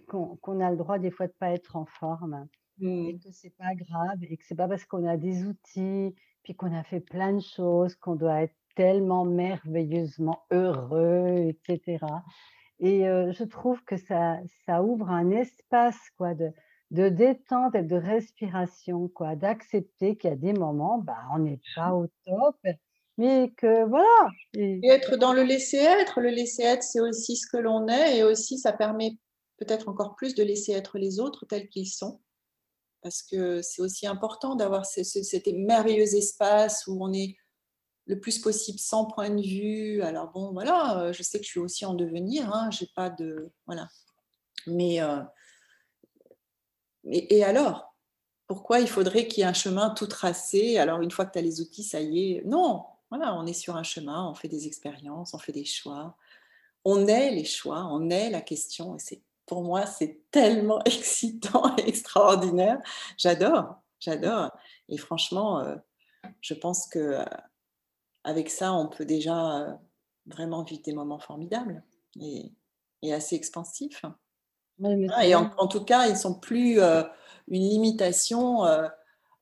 [0.07, 2.47] qu'on a le droit des fois de pas être en forme
[2.79, 3.19] et mmh.
[3.19, 6.73] que c'est pas grave et que c'est pas parce qu'on a des outils puis qu'on
[6.75, 12.05] a fait plein de choses qu'on doit être tellement merveilleusement heureux, etc.
[12.79, 16.53] Et euh, je trouve que ça, ça ouvre un espace quoi de,
[16.91, 21.61] de détente et de respiration, quoi, d'accepter qu'il y a des moments, bah, on n'est
[21.75, 22.57] pas au top,
[23.17, 24.29] mais que voilà.
[24.53, 28.57] Et, être dans le laisser-être, le laisser-être, c'est aussi ce que l'on est, et aussi
[28.57, 29.17] ça permet
[29.57, 32.21] peut-être encore plus de laisser être les autres tels qu'ils sont,
[33.03, 37.35] parce que c'est aussi important d'avoir cet merveilleux espace où on est
[38.07, 40.01] le plus possible sans point de vue.
[40.01, 43.11] Alors bon, voilà, euh, je sais que je suis aussi en devenir, hein, j'ai pas
[43.11, 43.87] de voilà,
[44.65, 45.19] mais euh,
[47.05, 47.95] et, alors
[48.47, 51.39] Pourquoi il faudrait qu'il y ait un chemin tout tracé Alors, une fois que tu
[51.39, 52.43] as les outils, ça y est?
[52.45, 56.15] Non, voilà, on est sur un chemin, on fait des expériences, on fait des choix.
[56.85, 58.95] On est les choix, on est la question.
[58.95, 62.79] Et c'est pour moi, c'est tellement excitant et extraordinaire.
[63.17, 64.51] J'adore, j'adore.
[64.87, 65.75] Et franchement, euh,
[66.41, 67.25] je pense que euh,
[68.23, 69.73] avec ça, on peut déjà euh,
[70.27, 71.83] vraiment vivre des moments formidables
[72.21, 72.51] et,
[73.01, 74.05] et assez expansifs.
[74.83, 77.03] Ah, et en, tout cas, ils ne sont plus euh,
[77.49, 78.87] une limitation euh,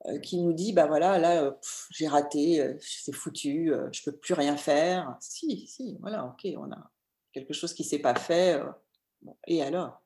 [0.08, 1.56] euh, qui nous dit, bah voilà, là,
[1.91, 5.15] j'ai raté, c'est foutu, je ne peux plus rien faire.
[5.19, 6.91] Si, si, voilà, ok, on a
[7.34, 8.62] quelque chose qui ne s'est pas fait.
[9.47, 10.02] et alors?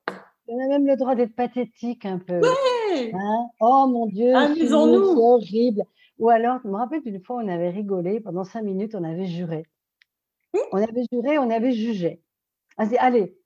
[0.48, 2.42] On a même le droit d'être pathétique un peu.
[2.42, 3.50] Ouais hein?
[3.60, 5.84] Oh mon Dieu, c'est horrible.
[6.20, 9.26] Ou alors, je me rappelle d'une fois, on avait rigolé, pendant cinq minutes, on avait
[9.26, 9.66] juré.
[10.54, 10.60] Mmh.
[10.74, 12.22] On avait juré, on avait jugé.
[12.78, 13.41] On dit, allez,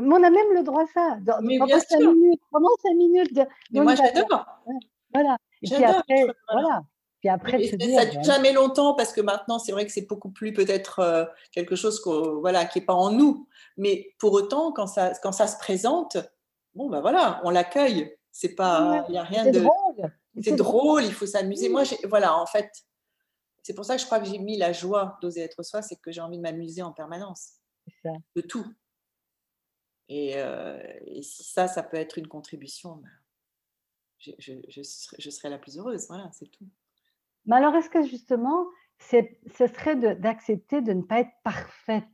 [0.00, 1.18] mais on a même le droit à ça.
[1.20, 3.34] Dans, mais pendant cinq minutes, pendant minutes.
[3.34, 4.46] De, mais moi, j'adore.
[5.12, 5.36] Voilà.
[5.62, 6.82] Et puis après, voilà.
[7.20, 10.30] Puis après, ça ne dure jamais longtemps parce que maintenant, c'est vrai que c'est beaucoup
[10.30, 12.02] plus peut-être euh, quelque chose
[12.40, 13.48] voilà, qui n'est pas en nous.
[13.76, 16.18] Mais pour autant, quand ça, quand ça se présente,
[16.74, 18.14] bon, ben voilà, on l'accueille.
[18.32, 19.60] C'est pas, il n'y a rien de.
[19.60, 20.12] Drôle.
[20.42, 21.70] C'est drôle, il faut s'amuser.
[21.70, 22.70] Moi, voilà, en fait,
[23.62, 25.96] c'est pour ça que je crois que j'ai mis la joie d'oser être soi, c'est
[25.96, 27.52] que j'ai envie de m'amuser en permanence.
[28.02, 28.10] Ça.
[28.34, 28.66] De tout
[30.08, 30.34] Et,
[31.22, 33.10] si ça, ça peut être une contribution, ben,
[34.18, 34.54] je, je,
[35.18, 36.06] je, serai, la plus heureuse.
[36.08, 36.66] Voilà, c'est tout.
[37.46, 38.66] Mais alors, est-ce que justement,
[38.98, 42.04] ce serait d'accepter de, ne pas être parfaite?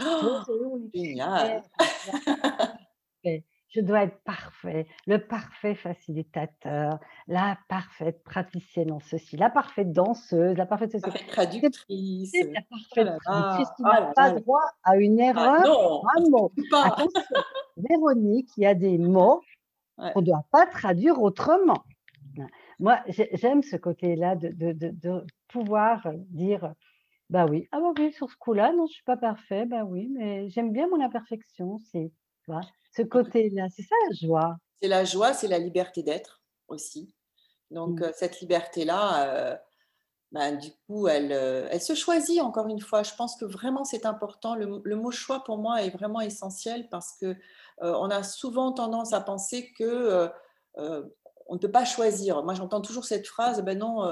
[0.00, 1.62] Oh, Génial
[3.68, 10.56] je dois être parfait, le parfait facilitateur, la parfaite praticienne en ceci, la parfaite danseuse,
[10.56, 10.96] la parfaite,
[11.28, 16.52] traductrice, la parfaite traductrice qui n'a pas droit à une ah erreur, un mot.
[17.76, 19.42] Véronique, il y a des mots
[19.96, 21.84] qu'on ne doit pas traduire autrement.
[22.78, 26.74] Moi, j'aime ce côté-là de, de, pouvoir dire,
[27.30, 30.08] bah oui, ah bah oui, sur ce coup-là, non, je suis pas parfait, bah oui,
[30.12, 32.12] mais j'aime bien mon imperfection, c'est,
[32.92, 34.56] ce côté-là, c'est ça la joie.
[34.80, 37.12] C'est la joie, c'est la liberté d'être aussi.
[37.70, 38.12] Donc, mmh.
[38.14, 39.60] cette liberté-là,
[40.32, 43.02] ben, du coup, elle, elle se choisit encore une fois.
[43.02, 44.54] Je pense que vraiment, c'est important.
[44.54, 47.34] Le, mot choix, pour moi, est vraiment essentiel parce que
[47.80, 50.30] on a souvent tendance à penser que
[50.76, 52.42] on ne peut pas choisir.
[52.44, 54.04] Moi, j'entends toujours cette phrase, ben non,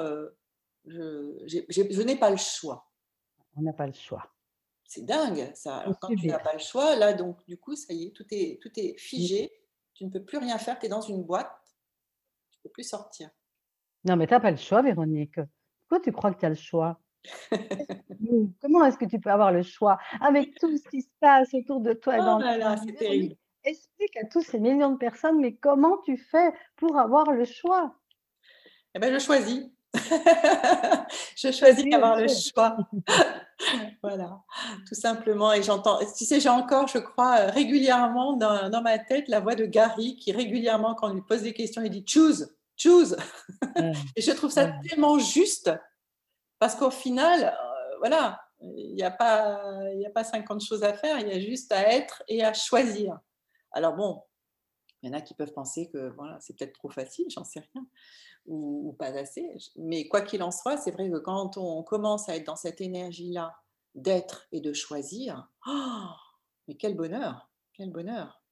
[0.86, 2.90] je n'ai pas le choix.
[3.56, 4.33] On n'a pas le choix
[4.86, 5.84] c'est dingue ça.
[6.00, 8.60] quand tu n'as pas le choix, là, donc du coup, ça y est, tout est,
[8.62, 8.98] tout est mmh.
[8.98, 9.52] figé.
[9.94, 11.56] Tu ne peux plus rien faire, tu es dans une boîte,
[12.50, 13.30] tu ne peux plus sortir.
[14.04, 15.38] Non, mais tu n'as pas le choix, Véronique.
[15.82, 17.00] Pourquoi tu crois que tu as le choix?
[18.60, 19.98] Comment est-ce que tu peux avoir le choix?
[20.20, 23.36] Avec tout ce qui se passe autour de toi oh là là, c'est terrible.
[23.64, 27.94] Explique à tous ces millions de personnes, mais comment tu fais pour avoir le choix?
[28.94, 29.64] Eh bien, je choisis.
[31.36, 32.76] je choisis d'avoir le choix.
[34.02, 34.42] voilà,
[34.86, 35.52] tout simplement.
[35.52, 39.54] Et j'entends, tu sais, j'ai encore, je crois, euh, régulièrement dans, ma tête la voix
[39.54, 43.16] de Gary qui régulièrement, quand on lui pose des questions, il dit choose, choose.
[44.16, 45.70] et je trouve ça tellement juste
[46.58, 51.18] parce qu'au final, euh, voilà, il n'y a, pas, a pas 50 choses à faire,
[51.18, 53.18] il y a juste à être et à choisir.
[53.72, 54.22] Alors bon,
[55.04, 57.60] il y en a qui peuvent penser que voilà, c'est peut-être trop facile, j'en sais
[57.60, 57.86] rien
[58.46, 59.54] ou, pas assez.
[59.76, 62.80] Mais quoi qu'il en soit, c'est vrai que quand on commence à être dans cette
[62.80, 63.54] énergie-là
[63.94, 66.08] d'être et de choisir, oh,
[66.66, 68.42] mais quel bonheur, quel bonheur.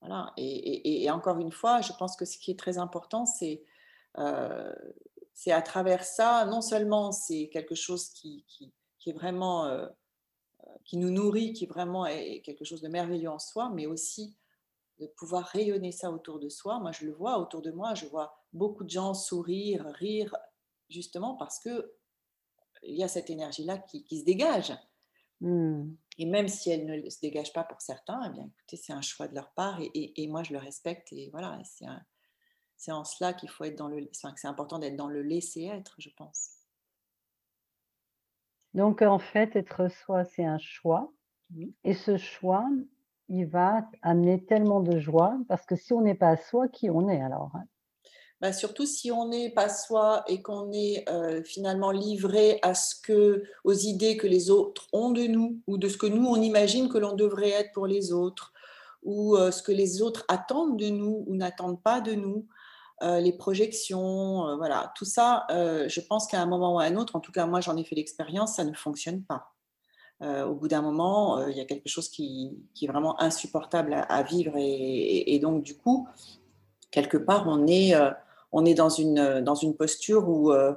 [0.00, 0.32] Voilà.
[0.36, 3.64] Et, encore une fois, je pense que ce qui est très important, c'est
[4.18, 4.74] euh,
[5.46, 9.86] à travers ça, non seulement c'est quelque chose qui, qui, est vraiment, euh,
[10.84, 14.36] qui nous nourrit, qui vraiment est quelque chose de merveilleux en soi, mais aussi
[15.02, 16.78] de pouvoir rayonner ça autour de soi.
[16.78, 20.34] Moi, je le vois autour de moi, je vois beaucoup de gens sourire, rire,
[20.88, 21.92] justement parce que
[22.84, 24.72] il y a cette énergie-là qui, se dégage.
[25.40, 25.92] Mmh.
[26.18, 29.00] Et même si elle ne se dégage pas pour certains, eh bien, écoutez, c'est un
[29.00, 31.12] choix de leur part et, moi, je le respecte.
[31.12, 31.60] Et voilà,
[32.76, 34.08] c'est en cela qu'il faut être dans le.
[34.12, 36.50] C'est important d'être dans le laisser être, je pense.
[38.74, 41.12] Donc, en fait, être soi, c'est un choix.
[41.84, 42.68] Et ce choix,
[43.32, 47.08] il va amener tellement de joie parce que si on n'est pas soi, qui on
[47.08, 47.50] est alors
[48.42, 52.96] bah, surtout si on n'est pas soi et qu'on est euh, finalement livré à ce
[53.00, 56.42] que, aux idées que les autres ont de nous ou de ce que nous on
[56.42, 58.52] imagine que l'on devrait être pour les autres
[59.04, 62.48] ou euh, ce que les autres attendent de nous ou n'attendent pas de nous,
[63.02, 67.14] euh, les projections, voilà, tout ça, je pense qu'à un moment ou à un autre,
[67.14, 69.52] en tout cas moi j'en ai fait l'expérience, ça ne fonctionne pas.
[70.22, 74.54] Au bout d'un moment, il y a quelque chose qui, est vraiment insupportable à, vivre
[74.56, 76.06] et, donc du coup,
[76.90, 77.94] quelque part, on est
[78.52, 80.74] on est dans une, dans une posture où euh,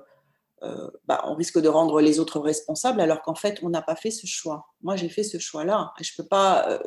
[0.63, 3.95] euh, bah, on risque de rendre les autres responsables alors qu'en fait, on n'a pas
[3.95, 4.67] fait ce choix.
[4.81, 5.93] Moi, j'ai fait ce choix-là.
[6.01, 6.79] Je ne peux pas euh,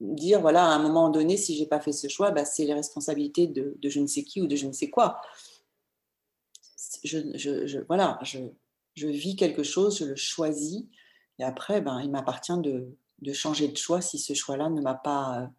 [0.00, 2.64] dire, voilà, à un moment donné, si je n'ai pas fait ce choix, bah, c'est
[2.64, 5.20] les responsabilités de, je ne sais qui ou de je ne sais quoi.
[7.02, 10.84] Je, voilà, je, vis quelque chose, je le choisis,
[11.38, 14.94] et après, ben, il m'appartient de, de, changer de choix si ce choix-là ne m'a
[14.94, 15.50] pas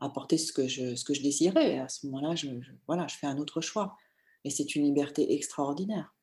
[0.00, 1.78] apporter ce que je, ce que je désirais.
[1.78, 2.48] à ce moment-là, je,
[2.86, 3.96] voilà, je fais un autre choix.
[4.44, 6.14] Et c'est une liberté extraordinaire.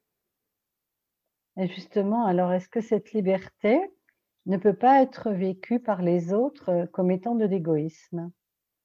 [1.57, 3.79] Et justement, alors est-ce que cette liberté
[4.45, 8.31] ne peut pas être vécue par les autres euh, comme étant de l'égoïsme?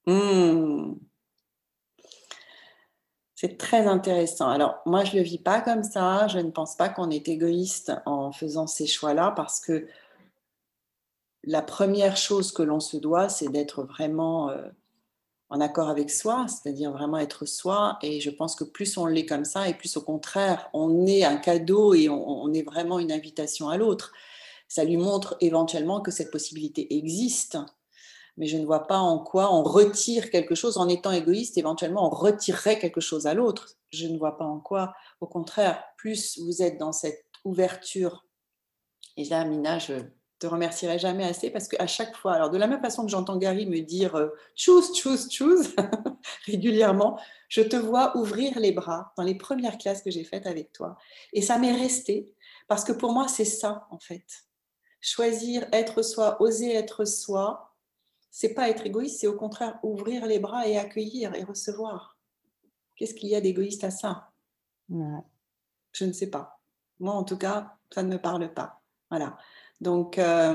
[0.07, 0.94] Mmh.
[3.37, 4.49] C'est très intéressant.
[4.49, 6.27] Alors, moi, je ne le vis pas comme ça.
[6.27, 9.87] Je ne pense pas qu'on est égoïste en faisant ces choix-là parce que
[11.44, 14.66] la première chose que l'on se doit, c'est d'être vraiment euh,
[15.51, 17.99] en accord avec soi, c'est-à-dire vraiment être soi.
[18.01, 21.25] Et je pense que plus on l'est comme ça, et plus au contraire, on est
[21.25, 24.12] un cadeau et on, est vraiment une invitation à l'autre.
[24.66, 27.59] Ça lui montre éventuellement que cette possibilité existe.
[28.37, 31.57] Mais je ne vois pas en quoi on retire quelque chose en étant égoïste.
[31.57, 33.77] Éventuellement, on retirerait quelque chose à l'autre.
[33.90, 34.94] Je ne vois pas en quoi.
[35.20, 38.27] Au contraire, plus vous êtes dans cette ouverture.
[39.16, 39.94] Et là, Mina, je,
[40.38, 43.37] te remercierai jamais assez parce qu'à chaque fois, alors de la même façon que j'entends
[43.37, 45.75] Gary me dire euh, choose, choose, choose
[46.46, 47.18] régulièrement,
[47.49, 50.96] je te vois ouvrir les bras dans les premières classes que j'ai faites avec toi.
[51.33, 52.35] Et ça m'est resté
[52.68, 54.27] parce que pour moi, c'est ça en fait.
[55.01, 57.75] Choisir être soi, oser être soi,
[58.38, 62.18] c'est pas être égoïste, c'est au contraire ouvrir les bras et accueillir et recevoir.
[62.94, 64.31] Qu'est-ce qu'il y a d'égoïste à ça?
[64.90, 66.61] Je ne sais pas.
[66.99, 68.83] Moi, en tout cas, ça ne me parle pas.
[69.09, 69.38] Voilà.
[69.81, 70.55] Donc, euh,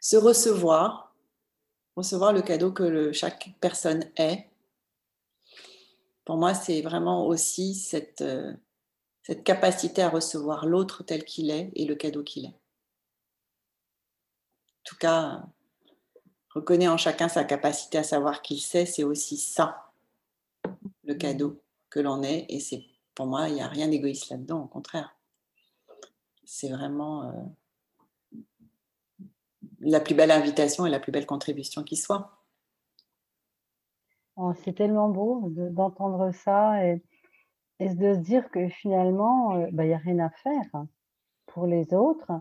[0.00, 1.14] se recevoir,
[1.96, 4.48] recevoir le cadeau que chaque personne est,
[6.24, 8.54] pour moi, c'est vraiment aussi cette, euh,
[9.22, 12.56] cette capacité à recevoir l'autre tel qu'il est et le cadeau qu'il est.
[14.78, 15.44] En tout cas,
[16.54, 19.90] reconnaît en chacun sa capacité à savoir qui sait, c'est aussi ça,
[21.04, 22.46] le cadeau que l'on est.
[22.48, 25.14] Et c'est pour moi, il n'y a rien d'égoïste là-dedans, au contraire
[26.44, 28.42] c'est vraiment euh,
[29.80, 32.38] la plus belle invitation et la plus belle contribution qui soit.
[34.36, 37.02] Oh, c'est tellement beau d'entendre ça et,
[37.80, 40.86] de se dire que finalement, euh, bah, il n'y a rien à faire
[41.46, 42.32] pour les autres.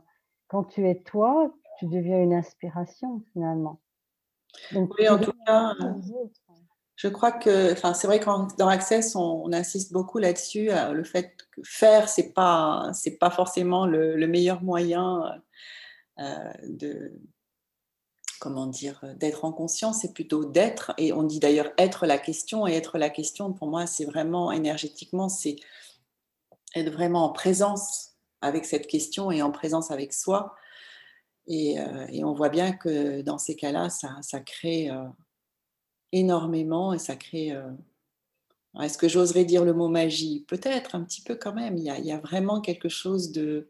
[0.47, 3.79] Quand tu es toi, tu deviens une inspiration finalement.
[4.73, 5.73] Oui, en tout cas,
[6.95, 8.25] je crois que, enfin, c'est vrai que
[8.57, 10.71] dans Access, on, insiste beaucoup là-dessus.
[10.71, 15.41] Euh, le fait que faire, c'est pas, c'est pas forcément le, meilleur moyen
[16.19, 17.11] euh, de,
[18.39, 20.01] comment dire, d'être en conscience.
[20.01, 20.93] C'est plutôt d'être.
[20.97, 22.67] Et on dit d'ailleurs être la question.
[22.67, 25.55] Et être la question, pour moi, c'est vraiment énergétiquement, c'est
[26.75, 28.11] être vraiment en présence
[28.41, 30.55] avec cette question et en présence avec soi.
[31.47, 34.89] Et, euh, on voit bien que dans ces cas-là, ça, crée
[36.13, 37.51] énormément et ça crée.
[37.51, 37.69] Euh,
[38.81, 40.45] est-ce que j'oserais dire le mot magie?
[40.47, 41.77] Peut-être un petit peu quand même.
[41.77, 43.67] Il y a, vraiment quelque chose de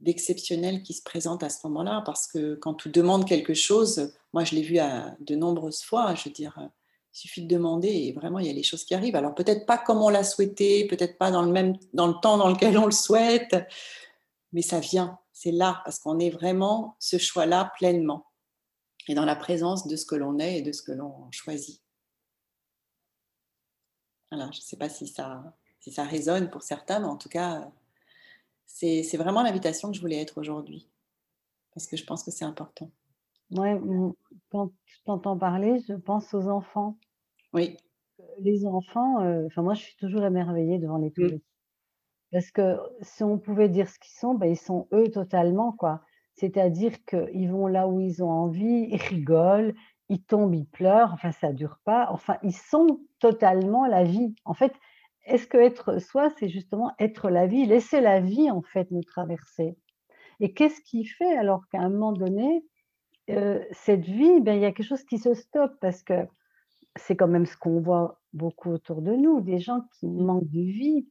[0.00, 4.44] d'exceptionnel qui se présente à ce moment-là parce que quand tu demandes quelque chose, moi
[4.44, 4.78] je l'ai vu
[5.18, 6.56] de nombreuses fois, je veux dire,
[7.12, 9.16] il suffit de demander et vraiment il y a les choses qui arrivent.
[9.16, 12.38] Alors peut-être pas comme on l'a souhaité, peut-être pas dans le même dans le temps
[12.38, 13.56] dans lequel on le souhaite,
[14.52, 18.26] mais ça vient, c'est là parce qu'on est vraiment ce choix-là pleinement
[19.06, 21.80] et dans la présence de ce que l'on est et de ce que l'on choisit.
[24.32, 27.28] Voilà, je ne sais pas si ça, si ça résonne pour certains, mais en tout
[27.28, 27.70] cas,
[28.66, 30.90] c'est vraiment l'invitation que je voulais être aujourd'hui,
[31.72, 32.90] parce que je pense que c'est important.
[33.52, 33.80] Ouais,
[34.50, 36.98] quand je t'entends parler, je pense aux enfants.
[37.52, 37.76] Oui.
[38.40, 41.12] Les enfants, euh, enfin moi je suis toujours émerveillée devant les mmh.
[41.12, 41.42] petits.
[42.32, 46.02] Parce que si on pouvait dire ce qu'ils sont, ben, ils sont eux totalement, quoi.
[46.34, 49.74] C'est-à-dire qu'ils vont là où ils ont envie, ils rigolent,
[50.08, 52.08] ils tombent, ils pleurent, enfin ça dure pas.
[52.10, 54.34] Enfin, ils sont totalement la vie.
[54.44, 54.72] En fait,
[55.26, 59.02] est-ce que être soi, c'est justement être la vie, laisser la vie en fait nous
[59.02, 59.76] traverser?
[60.40, 62.64] Et qu'est-ce qui fait alors qu'à un moment donné,
[63.30, 65.74] euh, cette vie, ben, il y a quelque chose qui se stoppe?
[65.80, 66.26] Parce que
[66.96, 70.60] c'est quand même ce qu'on voit beaucoup autour de nous, des gens qui manquent de
[70.60, 71.08] vie,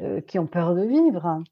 [0.00, 1.42] euh, qui ont peur de vivre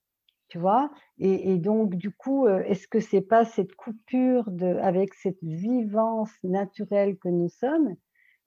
[0.54, 0.88] tu vois?
[1.18, 6.30] Et, donc, du coup, euh, est-ce que c'est pas cette coupure de, avec cette vivance
[6.44, 7.96] naturelle que nous sommes,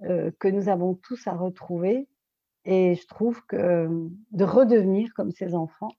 [0.03, 2.07] euh, que nous avons tous à retrouver
[2.63, 3.89] Et je trouve que
[4.31, 5.91] de redevenir comme ces enfants,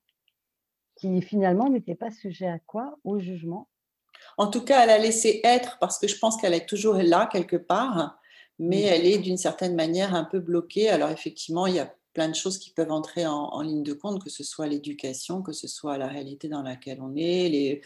[0.95, 2.97] qui finalement n'étaient pas sujets à quoi?
[3.03, 3.69] Au jugement.
[4.37, 7.29] En tout cas, elle a laissé être parce que je pense qu'elle est toujours là
[7.31, 8.19] quelque part,
[8.57, 10.89] mais elle est d'une certaine manière un peu bloquée.
[10.89, 14.21] Alors effectivement, il y a plein de choses qui peuvent entrer en, ligne de compte,
[14.21, 17.81] que ce soit l'éducation, que ce soit la réalité dans laquelle on est, les,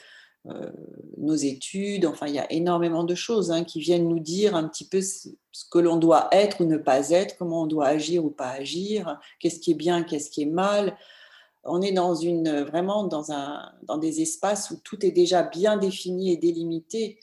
[0.47, 0.71] euh,
[1.17, 4.67] nos études, enfin il y a énormément de choses hein, qui viennent nous dire un
[4.67, 5.29] petit peu ce,
[5.69, 9.19] que l'on doit être ou ne pas être, comment on doit agir ou pas agir,
[9.39, 10.97] qu'est-ce qui est bien, qu'est-ce qui est mal.
[11.63, 15.77] On est dans une, vraiment dans, un, dans des espaces où tout est déjà bien
[15.77, 17.19] défini et délimité.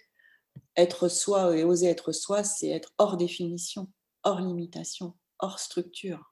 [0.76, 3.88] Être soi et oser être soi, c'est être hors définition,
[4.22, 6.29] hors limitation, hors structure.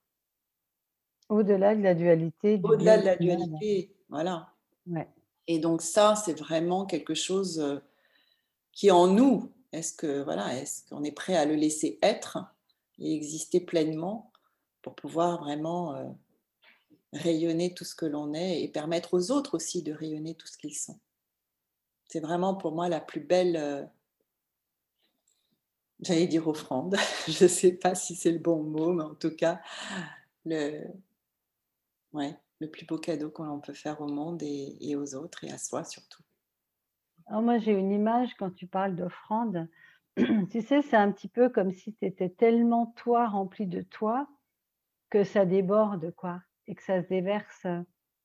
[1.28, 2.60] Au-delà de la dualité.
[2.62, 4.52] Au-delà de la dualité, voilà.
[5.46, 7.78] Et donc ça, c'est vraiment quelque chose euh,
[8.72, 9.52] qui est en nous.
[9.72, 12.38] Est-ce que voilà, est-ce qu'on est prêt à le laisser être
[12.98, 14.32] et exister pleinement
[14.82, 16.04] pour pouvoir vraiment euh,
[17.12, 20.56] rayonner tout ce que l'on est et permettre aux autres aussi de rayonner tout ce
[20.56, 20.98] qu'ils sont?
[22.06, 23.84] C'est vraiment pour moi la plus belle, euh,
[26.00, 26.96] j'allais dire offrande,
[27.28, 29.60] je ne sais pas si c'est le bon mot, mais en tout cas,
[30.46, 30.86] le,
[32.12, 35.58] Ouais, le plus beau cadeau qu'on peut faire au monde et, aux autres et à
[35.58, 36.22] soi surtout.
[37.26, 39.68] Alors moi, j'ai une image quand tu parles d'offrande.
[40.50, 44.26] tu sais, c'est un petit peu comme si tu étais tellement toi, rempli de toi,
[45.10, 47.66] que ça déborde, quoi, et que ça se déverse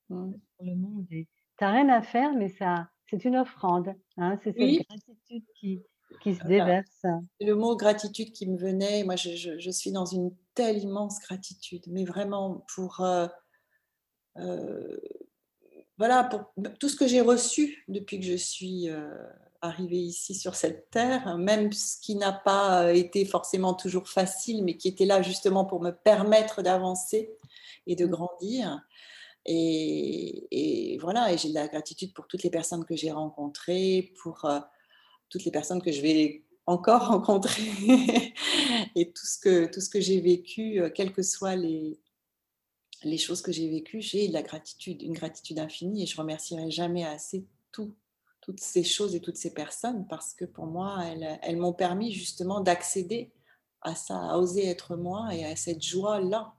[0.08, 0.32] mmh.
[0.56, 1.06] sur le monde.
[1.10, 1.26] Tu
[1.60, 4.80] as rien à faire, mais ça c'est une offrande, hein, c'est cette Oui.
[4.88, 5.82] gratitude qui
[6.20, 7.06] qui se déverse.
[7.40, 9.04] C'est le mot gratitude qui me venait.
[9.04, 13.28] Moi, je je je suis dans une telle immense gratitude, mais vraiment pour, heu
[14.38, 15.00] heu,
[15.98, 19.10] voilà, pour tout ce que j'ai reçu depuis que je suis, heu,
[19.64, 24.76] arrivée ici sur cette terre, même ce qui n'a pas, été forcément toujours facile, mais
[24.76, 27.30] qui était là justement pour me permettre d'avancer
[27.86, 28.10] et de Mmh.
[28.10, 28.80] grandir.
[29.46, 34.12] Et et voilà et j'ai de la gratitude pour toutes les personnes que j'ai rencontrées,
[34.22, 34.46] pour,
[35.30, 38.32] toutes les personnes que je vais encore rencontrer
[38.96, 41.98] et tout ce que tout ce que j'ai vécu, quelles que soient les
[43.04, 46.70] les choses que j'ai vécues, j'ai de la gratitude, une gratitude infinie et je remercierai
[46.70, 47.94] jamais assez tout
[48.44, 52.12] toutes ces choses et toutes ces personnes parce que pour moi, elles, elles m'ont permis
[52.12, 53.32] justement d'accéder
[53.80, 56.54] à ça, à oser être moi et à cette joie-là.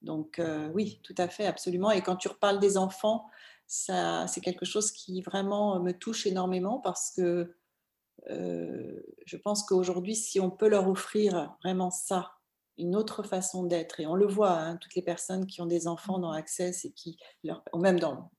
[0.00, 3.26] Donc heu, oui, tout à fait, absolument et quand tu reparles des enfants,
[3.66, 7.54] ça c'est quelque chose qui vraiment me touche énormément parce que,
[8.30, 12.37] heu, je pense qu'aujourd'hui, si on peut leur offrir vraiment ça,
[12.78, 15.86] une autre façon d'être et on le voit, hein, toutes les personnes qui ont des
[15.88, 18.30] enfants dans Access et qui leur ou même dans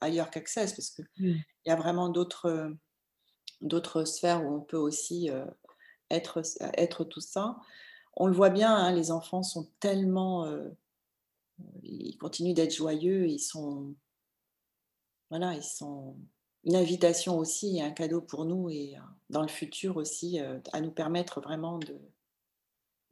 [0.00, 1.44] ailleurs qu'Access parce qu'il Mmh.
[1.66, 2.74] y a vraiment d'autres,
[3.62, 5.46] d'autres sphères où on peut aussi, heu,
[6.10, 6.42] être
[6.76, 7.58] être tout ça.
[8.16, 10.46] On le voit bien, hein, les enfants sont tellement,
[11.82, 13.94] ils continuent d'être joyeux, ils sont
[15.30, 16.16] voilà, ils sont
[16.64, 18.96] une invitation aussi et un cadeau pour nous et
[19.30, 21.98] dans le futur aussi, à nous permettre vraiment de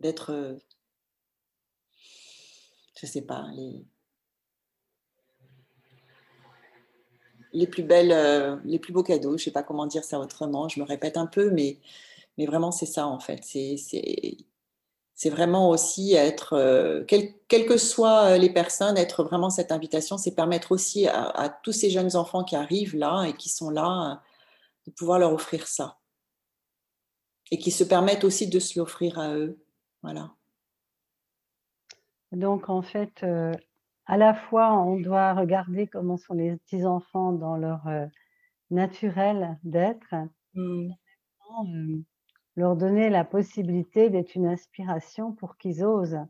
[0.01, 0.59] d'être, heu
[3.01, 3.47] je sais pas,
[7.53, 10.69] les plus belles, heu, les plus beaux cadeaux, je sais pas comment dire ça autrement,
[10.69, 11.79] je me répète un peu, mais
[12.39, 13.41] vraiment c'est ça en fait.
[15.15, 20.35] C'est vraiment aussi être, quelles quelles que soient, les personnes, être vraiment cette invitation, c'est
[20.35, 24.23] permettre aussi à à tous ces jeunes enfants qui arrivent là et qui sont là,
[24.87, 25.99] de pouvoir leur offrir ça
[27.51, 29.59] et qui se permettent aussi de se l'offrir à eux.
[30.03, 30.37] Voilà.
[32.33, 33.53] Donc en fait, heu,
[34.07, 38.09] à la fois, on doit regarder comment sont les petits enfants dans leur, heu,
[38.71, 40.15] naturel d'être,
[40.55, 40.99] Mmh.
[41.51, 42.05] hem,
[42.57, 46.21] leur donner la possibilité d'être une inspiration pour qu'ils osent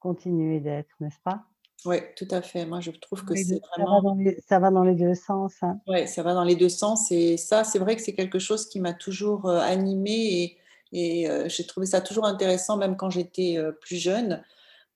[0.00, 1.46] continuer d'être, n'est-ce pas?
[1.84, 2.64] Ouais, tout à fait.
[2.66, 4.84] Moi, je trouve que les 2 c'est ça va vraiment dans les ça va dans
[4.84, 5.80] les 2 sens, hein.
[5.86, 8.68] ouais, ça va dans les 2 sens et ça, c'est vrai que c'est quelque chose
[8.68, 10.58] qui m'a toujours, animée et
[10.92, 14.42] et heu, j'ai trouvé ça toujours intéressant même quand j'étais, heu, plus jeune.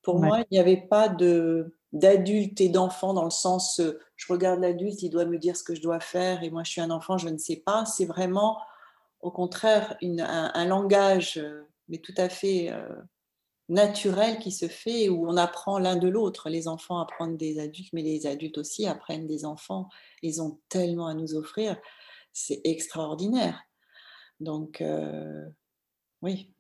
[0.03, 0.31] Pour Ouais.
[0.31, 4.61] moi, il n'y avait pas de d'adulte et d'enfant dans le sens, heu, je regarde
[4.61, 6.91] l'adulte, il doit me dire ce que je dois faire et moi je suis un
[6.91, 7.85] enfant, je ne sais pas.
[7.87, 8.61] C'est vraiment
[9.21, 11.43] au contraire une un un langage,
[11.89, 12.71] mais tout à fait,
[13.69, 16.51] naturel qui se fait où on apprend l'un de l'autre.
[16.51, 19.89] Les enfants apprennent des adultes, mais les adultes aussi apprennent des enfants.
[20.23, 21.79] Ils ont tellement à nous offrir,
[22.33, 23.63] c'est extraordinaire.
[24.41, 24.83] Donc
[26.25, 26.51] oui,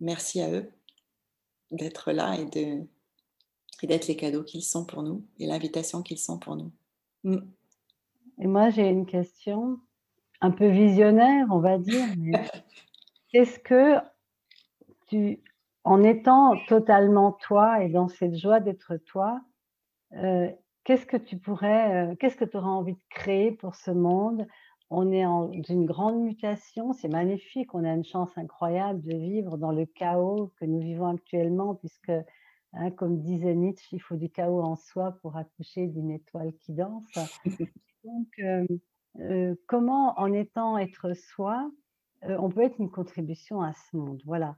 [0.00, 0.70] merci à eux
[1.70, 2.86] d'être là et de
[3.82, 6.70] Et d'être les cadeaux qu'ils sont pour nous et l'invitation qu'ils sont pour nous.
[7.24, 7.38] Mmh.
[8.40, 9.80] Et moi, j'ai une question
[10.42, 12.04] un peu visionnaire, on va dire,
[13.32, 13.96] qu'est-ce que
[15.06, 15.42] tu
[15.84, 19.40] en étant totalement toi et dans cette joie d'être toi,
[20.14, 20.50] heu,
[20.84, 24.46] qu'est-ce que tu pourrais, heu, qu'est-ce que tu aurais envie de créer pour ce monde?
[24.90, 29.56] On est en d'une grande mutation, c'est magnifique, on a une chance incroyable de vivre
[29.56, 32.12] dans le chaos que nous vivons actuellement puisque,
[32.74, 36.74] hein, comme disait Nietzsche: «Il faut du chaos en soi pour accoucher d'une étoile qui
[36.74, 37.18] danse».
[38.04, 38.66] Donc, hem,
[39.20, 41.70] heu, comment en étant être soi,
[42.28, 44.22] heu, on peut être une contribution à ce monde?
[44.26, 44.56] Voilà.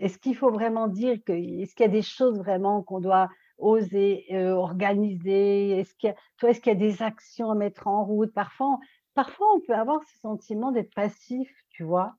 [0.00, 3.28] Est-ce qu'il faut vraiment dire que est-ce qu'il y a des choses vraiment qu'on doit
[3.58, 5.70] oser, organiser?
[5.78, 8.32] Est-ce qu'il y a toi, est-ce qu'il y a des actions à mettre en route?
[8.34, 8.78] Parfois
[9.16, 12.14] parfois on peut avoir ce sentiment d'être passif, tu vois?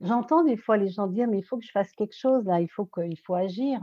[0.00, 2.60] J'entends des fois les gens dire: «Mais il faut que je fasse quelque chose là,
[2.60, 3.80] il faut que faut agir».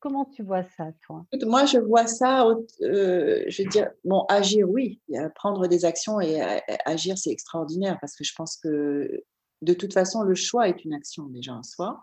[0.00, 1.24] Comment tu vois ça toi?
[1.46, 5.00] Moi, je vois ça, heu, je veux dire, bon, agir, oui,
[5.36, 9.22] prendre des actions et a agir, c'est extraordinaire parce que je pense que,
[9.62, 12.00] de toute façon, le choix est une action déjà en soi,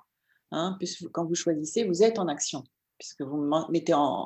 [0.52, 2.64] hein, puisque quand vous choisissez, vous êtes en action,
[3.00, 4.26] puisque vous mettez en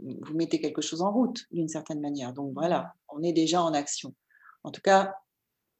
[0.00, 2.34] vous mettez quelque chose en route d'une certaine manière.
[2.34, 4.14] Donc voilà, on est déjà en action.
[4.64, 5.16] En tout cas,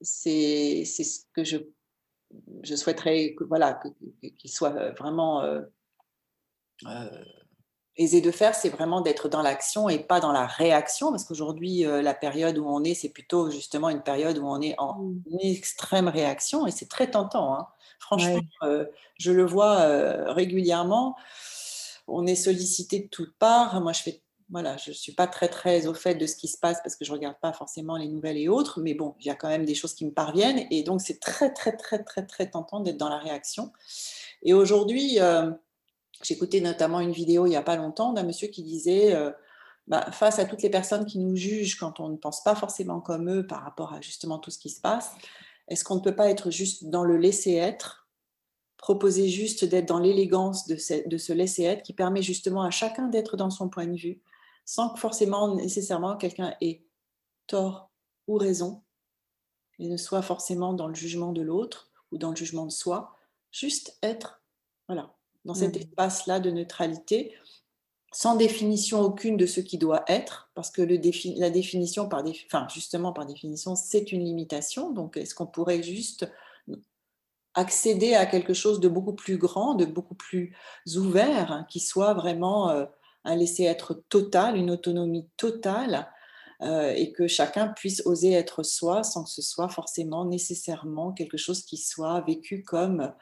[0.02, 1.58] c'est c'est ce que je
[2.64, 3.80] je souhaiterais que voilà,
[4.38, 5.72] qu'il soit, heu, vraiment, heu
[6.86, 7.24] heu,
[7.96, 11.10] aisé de faire, c'est vraiment d'être dans l'action et pas dans la réaction.
[11.12, 14.76] Parce qu'aujourd'hui, la période où on est, c'est plutôt justement une période où on est
[14.80, 15.24] en Mmh.
[15.42, 17.68] extrême réaction et c'est très tentant, hein.
[18.00, 18.48] Franchement, Ouais.
[19.20, 21.16] je le vois, régulièrement.
[22.08, 23.80] On est sollicité de toutes parts.
[23.82, 26.48] Moi, je fais voilà, je ne suis pas très très au fait de ce qui
[26.48, 29.14] se passe parce que je ne regarde pas forcément les nouvelles et autres, mais bon,
[29.20, 31.76] il y a quand même des choses qui me parviennent et donc c'est très très
[31.76, 33.72] très très très tentant d'être dans la réaction.
[34.42, 35.50] Et aujourd'hui, euh,
[36.22, 39.30] j'écoutais notamment une vidéo il n'y a pas longtemps d'un monsieur qui disait euh,
[39.86, 43.00] bah, face à toutes les personnes qui nous jugent quand on ne pense pas forcément
[43.00, 45.12] comme eux par rapport à justement tout ce qui se passe,
[45.68, 48.02] est-ce qu'on ne peut pas être juste dans le laisser être
[48.76, 50.76] proposer juste d'être dans l'élégance de,
[51.08, 54.20] de se laisser être qui permet justement à chacun d'être dans son point de vue
[54.64, 56.84] sans que forcément nécessairement quelqu'un ait
[57.46, 57.90] tort
[58.26, 58.82] ou raison
[59.78, 63.16] et ne soit forcément dans le jugement de l'autre ou dans le jugement de soi,
[63.50, 64.42] juste être
[64.88, 65.80] voilà, dans cet mmh.
[65.80, 67.34] espace-là de neutralité,
[68.12, 71.00] sans définition aucune de ce qui doit être, parce que le
[71.38, 74.92] la définition, par enfin, justement par définition, c'est une limitation.
[74.92, 76.30] Donc, est-ce qu'on pourrait juste
[77.54, 80.54] accéder à quelque chose de beaucoup plus grand, de beaucoup plus
[80.94, 82.84] ouvert, hein, qui soit vraiment euh,
[83.24, 86.08] un laisser-être total, une autonomie totale,
[86.62, 91.36] euh, et que chacun puisse oser être soi sans que ce soit forcément nécessairement quelque
[91.36, 93.12] chose qui soit vécu comme,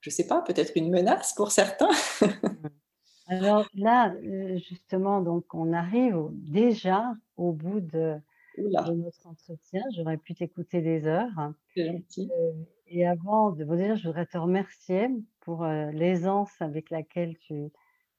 [0.00, 1.88] je ne sais pas, peut-être une menace pour certains.
[3.26, 8.16] Alors là, euh, justement, donc on arrive déjà au bout de,
[8.58, 9.82] notre entretien.
[9.96, 11.52] J'aurais pu t'écouter des heures.
[11.74, 12.30] C'est gentil.
[12.38, 12.52] Euh,
[12.86, 15.08] et avant de vous dire, je voudrais te remercier
[15.40, 17.72] pour l'aisance avec laquelle tu,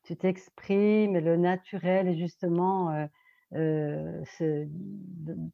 [0.05, 3.05] tu t'exprimes, le naturel et justement, euh,
[3.53, 4.23] euh,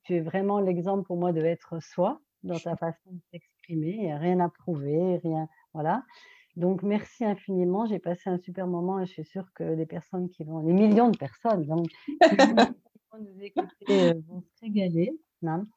[0.03, 4.39] tu es vraiment l'exemple pour moi de être soi dans ta façon de t'exprimer, rien
[4.39, 6.03] à prouver, rien, voilà.
[6.57, 10.29] Donc merci infiniment, j'ai passé un super moment et je suis sûre que les personnes
[10.29, 15.11] qui vont, les millions de personnes donc, qui vont nous écouter euh, vont se régaler.
[15.47, 15.67] Hein.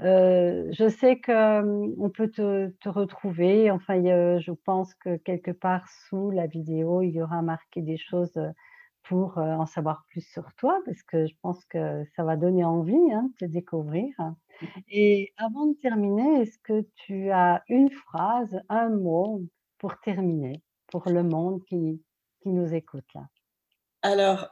[0.00, 3.70] Euh, je sais qu'on peut te, retrouver.
[3.70, 8.40] Enfin, je pense que quelque part sous la vidéo, il y aura marqué des choses
[9.02, 13.12] pour en savoir plus sur toi, parce que je pense que ça va donner envie
[13.12, 14.14] hein, de te découvrir.
[14.88, 19.42] Et avant de terminer, est-ce que tu as une phrase, un mot
[19.78, 22.02] pour terminer, pour le monde qui,
[22.42, 23.26] qui nous écoute là?
[24.02, 24.48] Alors,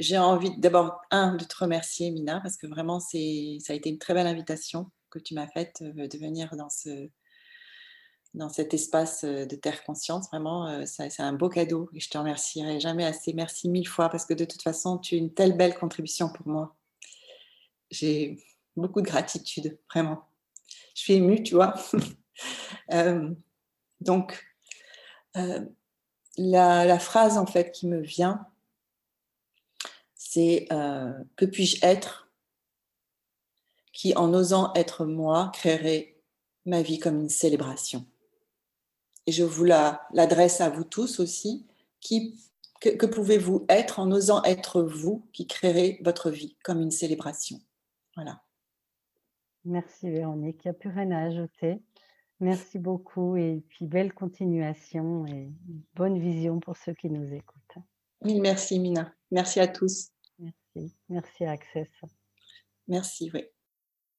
[0.00, 3.90] j'ai envie d'abord, un, de te remercier, Mina, parce que vraiment, c'est, ça a été
[3.90, 7.10] une très belle invitation que tu m'as faite euh, de venir dans, ce,
[8.32, 10.28] dans cet espace euh, de Terre Conscience.
[10.28, 13.34] Vraiment, euh, c'est un beau cadeau et je te remercierai jamais assez.
[13.34, 16.48] Merci mille fois parce que de toute façon, tu es une telle belle contribution pour
[16.48, 16.74] moi.
[17.90, 18.42] J'ai
[18.76, 20.24] beaucoup de gratitude, vraiment.
[20.94, 21.74] Je suis émue, tu vois.
[24.00, 24.46] donc,
[25.34, 28.46] la, la, phrase en fait qui me vient,
[30.32, 32.30] c'est euh, que puis-je être
[33.92, 36.22] qui, en osant être moi, créerait
[36.66, 38.06] ma vie comme une célébration.
[39.26, 41.66] Et je vous l'adresse à vous tous aussi.
[41.98, 42.38] Qui,
[42.80, 47.60] que, pouvez-vous être en osant être vous qui créerez votre vie comme une célébration
[48.14, 48.40] Voilà.
[49.64, 50.60] Merci Véronique.
[50.64, 51.82] Il n'y a plus rien à ajouter.
[52.38, 55.50] Merci beaucoup et puis belle continuation et
[55.94, 57.84] bonne vision pour ceux qui nous écoutent.
[58.22, 59.12] merci Mina.
[59.32, 60.12] Merci à tous.
[60.76, 60.96] Merci.
[61.08, 61.88] Merci Access.
[62.88, 63.44] Merci, oui.